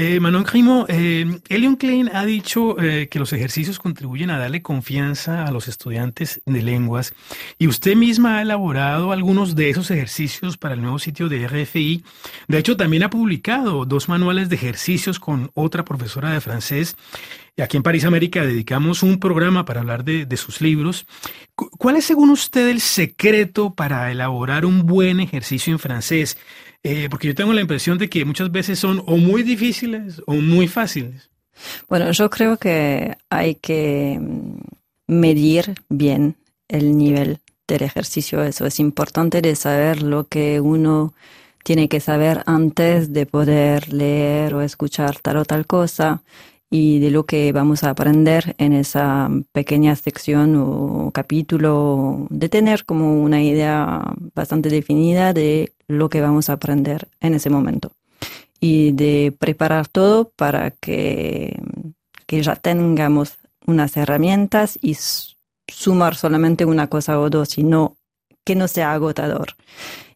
Eh, 0.00 0.20
Manon 0.20 0.44
Crimo, 0.44 0.86
eh, 0.88 1.26
Elion 1.48 1.74
Klein 1.74 2.08
ha 2.14 2.24
dicho 2.24 2.80
eh, 2.80 3.08
que 3.08 3.18
los 3.18 3.32
ejercicios 3.32 3.80
contribuyen 3.80 4.30
a 4.30 4.38
darle 4.38 4.62
confianza 4.62 5.44
a 5.44 5.50
los 5.50 5.66
estudiantes 5.66 6.40
de 6.46 6.62
lenguas 6.62 7.14
y 7.58 7.66
usted 7.66 7.96
misma 7.96 8.38
ha 8.38 8.42
elaborado 8.42 9.10
algunos 9.10 9.56
de 9.56 9.70
esos 9.70 9.90
ejercicios 9.90 10.56
para 10.56 10.74
el 10.74 10.82
nuevo 10.82 11.00
sitio 11.00 11.28
de 11.28 11.48
RFI. 11.48 12.04
De 12.46 12.58
hecho, 12.58 12.76
también 12.76 13.02
ha 13.02 13.10
publicado 13.10 13.86
dos 13.86 14.08
manuales 14.08 14.48
de 14.48 14.54
ejercicios 14.54 15.18
con 15.18 15.50
otra 15.54 15.84
profesora 15.84 16.30
de 16.30 16.40
francés. 16.40 16.94
Y 17.56 17.62
aquí 17.62 17.76
en 17.76 17.82
París 17.82 18.04
América 18.04 18.46
dedicamos 18.46 19.02
un 19.02 19.18
programa 19.18 19.64
para 19.64 19.80
hablar 19.80 20.04
de, 20.04 20.26
de 20.26 20.36
sus 20.36 20.60
libros. 20.60 21.06
¿Cuál 21.56 21.96
es, 21.96 22.04
según 22.04 22.30
usted, 22.30 22.68
el 22.68 22.80
secreto 22.80 23.74
para 23.74 24.12
elaborar 24.12 24.64
un 24.64 24.86
buen 24.86 25.18
ejercicio 25.18 25.72
en 25.72 25.80
francés? 25.80 26.38
Eh, 26.82 27.08
porque 27.10 27.28
yo 27.28 27.34
tengo 27.34 27.52
la 27.52 27.60
impresión 27.60 27.98
de 27.98 28.08
que 28.08 28.24
muchas 28.24 28.50
veces 28.52 28.78
son 28.78 29.02
o 29.06 29.16
muy 29.16 29.42
difíciles 29.42 30.22
o 30.26 30.34
muy 30.34 30.68
fáciles. 30.68 31.30
Bueno, 31.88 32.10
yo 32.12 32.30
creo 32.30 32.56
que 32.56 33.16
hay 33.30 33.56
que 33.56 34.18
mm, 34.20 34.58
medir 35.08 35.74
bien 35.88 36.36
el 36.68 36.96
nivel 36.96 37.38
del 37.66 37.82
ejercicio. 37.82 38.42
Eso 38.42 38.66
es 38.66 38.80
importante 38.80 39.42
de 39.42 39.56
saber 39.56 40.02
lo 40.02 40.24
que 40.24 40.60
uno 40.60 41.14
tiene 41.64 41.88
que 41.88 42.00
saber 42.00 42.42
antes 42.46 43.12
de 43.12 43.26
poder 43.26 43.92
leer 43.92 44.54
o 44.54 44.62
escuchar 44.62 45.18
tal 45.18 45.38
o 45.38 45.44
tal 45.44 45.66
cosa 45.66 46.22
y 46.70 46.98
de 46.98 47.10
lo 47.10 47.24
que 47.24 47.52
vamos 47.52 47.84
a 47.84 47.90
aprender 47.90 48.54
en 48.58 48.72
esa 48.72 49.28
pequeña 49.52 49.96
sección 49.96 50.54
o 50.56 51.10
capítulo, 51.12 52.26
de 52.30 52.48
tener 52.48 52.84
como 52.84 53.22
una 53.22 53.42
idea 53.42 54.02
bastante 54.34 54.68
definida 54.68 55.32
de 55.32 55.72
lo 55.88 56.08
que 56.08 56.20
vamos 56.20 56.48
a 56.48 56.54
aprender 56.54 57.08
en 57.20 57.34
ese 57.34 57.50
momento 57.50 57.92
y 58.60 58.92
de 58.92 59.34
preparar 59.36 59.88
todo 59.88 60.30
para 60.36 60.70
que, 60.70 61.60
que 62.26 62.42
ya 62.42 62.56
tengamos 62.56 63.38
unas 63.66 63.96
herramientas 63.96 64.78
y 64.80 64.96
sumar 65.66 66.14
solamente 66.16 66.64
una 66.64 66.88
cosa 66.88 67.18
o 67.20 67.30
dos, 67.30 67.50
sino 67.50 67.96
que 68.44 68.54
no 68.54 68.68
sea 68.68 68.92
agotador. 68.92 69.54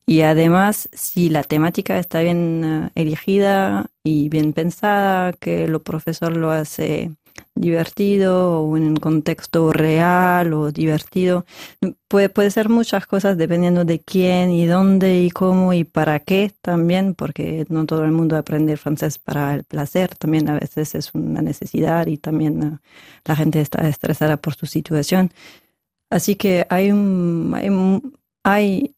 Y 0.07 0.23
además, 0.23 0.89
si 0.93 1.29
la 1.29 1.45
temática 1.45 1.99
está 1.99 2.21
bien 2.21 2.63
eh, 2.65 2.91
elegida 2.95 3.87
y 4.03 4.29
bien 4.29 4.53
pensada, 4.53 5.33
que 5.33 5.65
el 5.65 5.81
profesor 5.81 6.37
lo 6.37 6.51
hace 6.51 7.13
divertido 7.55 8.63
o 8.63 8.77
en 8.77 8.85
un 8.85 8.97
contexto 8.97 9.73
real 9.73 10.53
o 10.55 10.73
divertido, 10.73 11.45
puede, 12.09 12.29
puede 12.29 12.51
ser 12.51 12.69
muchas 12.69 13.07
cosas 13.07 13.37
dependiendo 13.37 13.85
de 13.85 14.01
quién 14.01 14.51
y 14.51 14.67
dónde 14.67 15.23
y 15.23 15.31
cómo 15.31 15.73
y 15.73 15.85
para 15.85 16.21
qué 16.21 16.53
también, 16.63 17.15
porque 17.15 17.67
no 17.69 17.87
todo 17.87 18.05
el 18.05 18.13
mundo 18.13 18.37
aprende 18.37 18.77
francés 18.77 19.19
para 19.19 19.55
el 19.55 19.65
placer, 19.65 20.15
también 20.17 20.49
a 20.49 20.59
veces 20.59 20.95
es 20.95 21.15
una 21.15 21.43
necesidad 21.43 22.07
y 22.07 22.17
también 22.17 22.63
eh, 22.63 22.79
la 23.25 23.37
gente 23.37 23.61
está 23.61 23.89
estresada 23.89 24.37
por 24.39 24.55
su 24.55 24.67
situación. 24.67 25.31
Así 26.11 26.37
que 26.37 26.67
hay, 26.69 26.91
un, 26.93 27.53
hay, 27.55 27.71
hay 28.45 28.95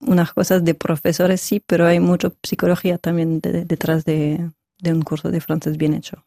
unas 0.00 0.32
cosas 0.32 0.64
de 0.64 0.74
profesores, 0.74 1.40
sí, 1.40 1.62
pero 1.64 1.86
hay 1.86 2.00
mucha 2.00 2.32
psicología 2.42 2.98
también 2.98 3.40
detrás 3.40 4.04
de, 4.04 4.50
un 4.84 5.02
curso 5.02 5.30
de 5.30 5.40
francés 5.40 5.76
bien 5.76 5.94
hecho. 5.94 6.24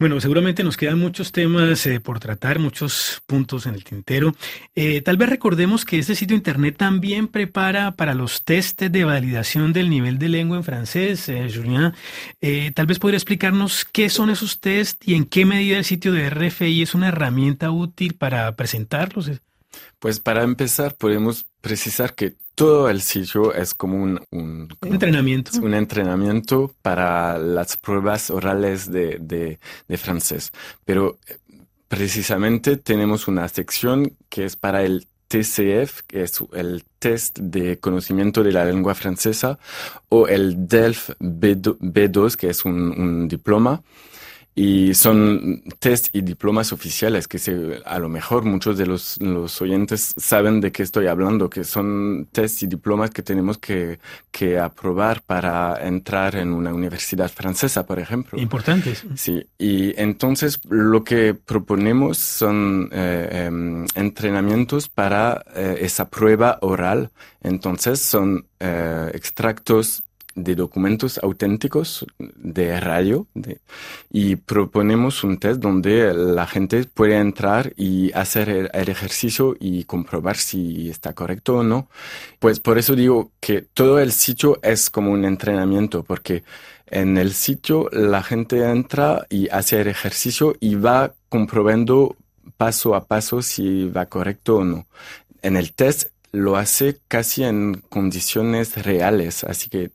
Bueno, 0.00 0.20
seguramente 0.20 0.62
nos 0.62 0.76
quedan 0.76 1.00
muchos 1.00 1.32
temas 1.32 1.84
eh, 1.86 1.98
por 1.98 2.20
tratar, 2.20 2.60
muchos 2.60 3.20
puntos 3.26 3.66
en 3.66 3.74
el 3.74 3.82
tintero. 3.82 4.32
Eh, 4.76 5.00
tal 5.02 5.16
vez 5.16 5.28
recordemos 5.28 5.84
que 5.84 5.98
este 5.98 6.14
sitio 6.14 6.36
internet 6.36 6.76
también 6.76 7.26
prepara 7.26 7.90
para 7.96 8.14
los 8.14 8.44
test 8.44 8.80
de 8.80 9.04
validación 9.04 9.72
del 9.72 9.90
nivel 9.90 10.20
de 10.20 10.28
lengua 10.28 10.56
en 10.56 10.62
francés. 10.62 11.28
Eh, 11.28 11.50
Julien, 11.52 11.94
tal 12.74 12.86
vez 12.86 13.00
podría 13.00 13.16
explicarnos 13.16 13.84
qué 13.84 14.08
son 14.08 14.30
esos 14.30 14.60
test 14.60 15.02
y 15.04 15.14
en 15.16 15.24
qué 15.24 15.44
medida 15.44 15.78
el 15.78 15.84
sitio 15.84 16.12
de 16.12 16.30
RFI 16.30 16.82
es 16.82 16.94
una 16.94 17.08
herramienta 17.08 17.72
útil 17.72 18.14
para 18.14 18.54
presentarlos. 18.54 19.32
Pues 19.98 20.20
para 20.20 20.44
empezar 20.44 20.94
podemos 20.94 21.44
precisar 21.60 22.14
que 22.14 22.36
todo 22.58 22.90
el 22.90 23.00
sitio 23.02 23.54
es 23.54 23.72
como 23.72 24.02
un, 24.02 24.20
un, 24.30 24.68
entrenamiento. 24.82 25.52
Un 25.62 25.74
entrenamiento 25.74 26.74
para 26.82 27.38
las 27.38 27.76
pruebas 27.76 28.30
orales 28.30 28.90
de, 28.90 29.18
de, 29.20 29.60
de 29.86 29.96
francés. 29.96 30.52
Pero 30.84 31.18
eh, 31.28 31.38
precisamente 31.86 32.76
tenemos 32.76 33.28
una 33.28 33.48
sección 33.48 34.16
que 34.28 34.44
es 34.44 34.56
para 34.56 34.82
el 34.82 35.06
TCF, 35.28 36.02
que 36.08 36.24
es 36.24 36.40
el 36.52 36.84
test 36.98 37.38
de 37.38 37.78
conocimiento 37.78 38.42
de 38.42 38.50
la 38.50 38.64
lengua 38.64 38.96
francesa, 38.96 39.58
o 40.08 40.26
el 40.26 40.66
DELF 40.66 41.10
B2, 41.20 42.34
que 42.34 42.50
es 42.50 42.64
un, 42.64 42.74
un 42.74 43.28
diploma 43.28 43.82
y 44.58 44.92
son 44.94 45.62
test 45.78 46.08
y 46.12 46.22
diplomas 46.22 46.72
oficiales 46.72 47.28
que 47.28 47.38
se, 47.38 47.80
a 47.84 48.00
lo 48.00 48.08
mejor 48.08 48.44
muchos 48.44 48.76
de 48.76 48.86
los, 48.86 49.16
los, 49.22 49.62
oyentes 49.62 50.16
saben 50.16 50.60
de 50.60 50.72
qué 50.72 50.82
estoy 50.82 51.06
hablando, 51.06 51.48
que 51.48 51.62
son 51.62 52.26
test 52.32 52.64
y 52.64 52.66
diplomas 52.66 53.10
que 53.10 53.22
tenemos 53.22 53.58
que, 53.58 54.00
que 54.32 54.58
aprobar 54.58 55.22
para 55.22 55.86
entrar 55.86 56.34
en 56.34 56.52
una 56.52 56.74
universidad 56.74 57.30
francesa, 57.30 57.86
por 57.86 58.00
ejemplo. 58.00 58.36
Importantes. 58.36 59.04
Sí, 59.14 59.46
y 59.58 59.94
entonces 59.96 60.58
lo 60.68 61.04
que 61.04 61.34
proponemos 61.34 62.18
son 62.18 62.88
eh, 62.90 63.44
em, 63.46 63.86
entrenamientos 63.94 64.88
para 64.88 65.44
eh, 65.54 65.78
esa 65.82 66.08
prueba 66.08 66.58
oral. 66.62 67.10
Entonces 67.42 68.00
son 68.00 68.44
eh, 68.58 69.12
extractos 69.14 70.02
de 70.38 70.54
documentos 70.54 71.18
auténticos 71.22 72.06
de 72.18 72.80
radio 72.80 73.26
y 74.10 74.36
proponemos 74.36 75.24
un 75.24 75.38
test 75.38 75.60
donde 75.60 76.14
la 76.14 76.46
gente 76.46 76.84
puede 76.84 77.16
entrar 77.16 77.72
y 77.76 78.12
hacer 78.12 78.48
el, 78.48 78.88
ejercicio 78.88 79.56
y 79.58 79.84
comprobar 79.84 80.36
si 80.36 80.88
está 80.88 81.12
correcto 81.12 81.58
o 81.58 81.62
no. 81.62 81.88
Pues 82.38 82.60
por 82.60 82.78
eso 82.78 82.94
digo 82.94 83.30
que 83.40 83.62
todo 83.62 83.98
el 83.98 84.12
sitio 84.12 84.58
es 84.62 84.90
como 84.90 85.10
un 85.10 85.24
entrenamiento 85.24 86.02
porque 86.02 86.44
en 86.86 87.18
el 87.18 87.32
sitio 87.32 87.88
la 87.92 88.22
gente 88.22 88.64
entra 88.64 89.26
y 89.28 89.48
hace 89.48 89.80
el 89.80 89.88
ejercicio 89.88 90.56
y 90.60 90.76
va 90.76 91.12
comprobando 91.28 92.16
paso 92.56 92.94
a 92.94 93.04
paso 93.04 93.42
si 93.42 93.88
va 93.88 94.06
correcto 94.06 94.56
o 94.56 94.64
no. 94.64 94.86
En 95.42 95.56
el 95.56 95.72
test 95.72 96.10
lo 96.32 96.56
hace 96.56 97.00
casi 97.08 97.44
en 97.44 97.82
condiciones 97.88 98.76
reales, 98.84 99.44
así 99.44 99.70
que 99.70 99.90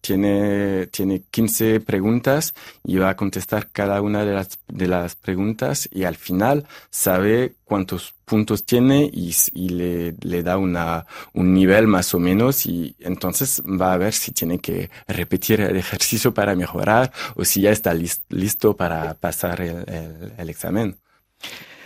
tiene, 0.00 0.86
tiene 0.88 1.22
15 1.30 1.80
preguntas 1.80 2.54
y 2.84 2.96
va 2.96 3.10
a 3.10 3.16
contestar 3.16 3.70
cada 3.70 4.02
una 4.02 4.24
de 4.24 4.34
las, 4.34 4.58
de 4.68 4.86
las 4.86 5.14
preguntas 5.14 5.88
y 5.90 6.04
al 6.04 6.16
final 6.16 6.66
sabe 6.90 7.54
cuántos 7.64 8.14
puntos 8.24 8.64
tiene 8.64 9.10
y, 9.12 9.32
le, 9.70 10.14
le, 10.20 10.42
da 10.42 10.58
una, 10.58 11.06
un 11.32 11.54
nivel 11.54 11.86
más 11.86 12.14
o 12.14 12.18
menos 12.18 12.66
y 12.66 12.94
entonces 13.00 13.62
va 13.62 13.92
a 13.94 13.98
ver 13.98 14.12
si 14.12 14.32
tiene 14.32 14.58
que 14.58 14.90
repetir 15.08 15.60
el 15.60 15.76
ejercicio 15.76 16.34
para 16.34 16.54
mejorar 16.54 17.12
o 17.36 17.44
si 17.44 17.62
ya 17.62 17.70
está 17.70 17.94
listo 17.94 18.76
para 18.76 19.14
pasar 19.14 19.60
el 19.62 20.48
examen. 20.50 20.98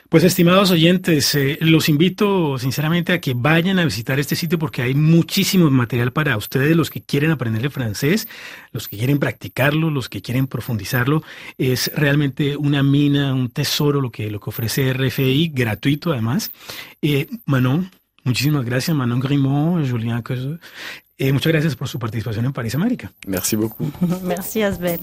Pues 0.08 0.24
estimados 0.24 0.70
oyentes, 0.70 1.34
eh, 1.34 1.58
los 1.60 1.90
invito 1.90 2.58
sinceramente 2.58 3.12
a 3.12 3.20
que 3.20 3.34
vayan 3.34 3.78
a 3.78 3.84
visitar 3.84 4.18
este 4.18 4.36
sitio 4.36 4.58
porque 4.58 4.80
hay 4.80 4.94
muchísimo 4.94 5.68
material 5.70 6.12
para 6.12 6.34
ustedes, 6.38 6.74
los 6.74 6.88
que 6.88 7.02
quieren 7.02 7.30
aprender 7.30 7.62
el 7.62 7.70
francés, 7.70 8.26
los 8.72 8.88
que 8.88 8.96
quieren 8.96 9.18
practicarlo, 9.18 9.90
los 9.90 10.08
que 10.08 10.22
quieren 10.22 10.46
profundizarlo. 10.46 11.22
Es 11.58 11.92
realmente 11.94 12.56
una 12.56 12.82
mina, 12.82 13.34
un 13.34 13.50
tesoro 13.50 14.00
lo 14.00 14.10
que, 14.10 14.30
lo 14.30 14.40
que 14.40 14.48
ofrece 14.48 14.94
RFI, 14.94 15.50
gratuito 15.54 16.12
además. 16.12 16.52
Eh, 17.02 17.26
Manon, 17.44 17.90
muchísimas 18.24 18.64
gracias, 18.64 18.96
Manon 18.96 19.20
Grimaud, 19.20 19.86
Julien 19.90 20.22
eh, 21.20 21.32
muchas 21.32 21.52
gracias 21.52 21.74
por 21.74 21.88
su 21.88 21.98
participación 21.98 22.46
en 22.46 22.52
París 22.52 22.76
América. 22.76 23.12
Merci 23.26 23.56
beaucoup. 23.56 23.92
Merci, 24.22 24.62
Asbel. 24.62 25.00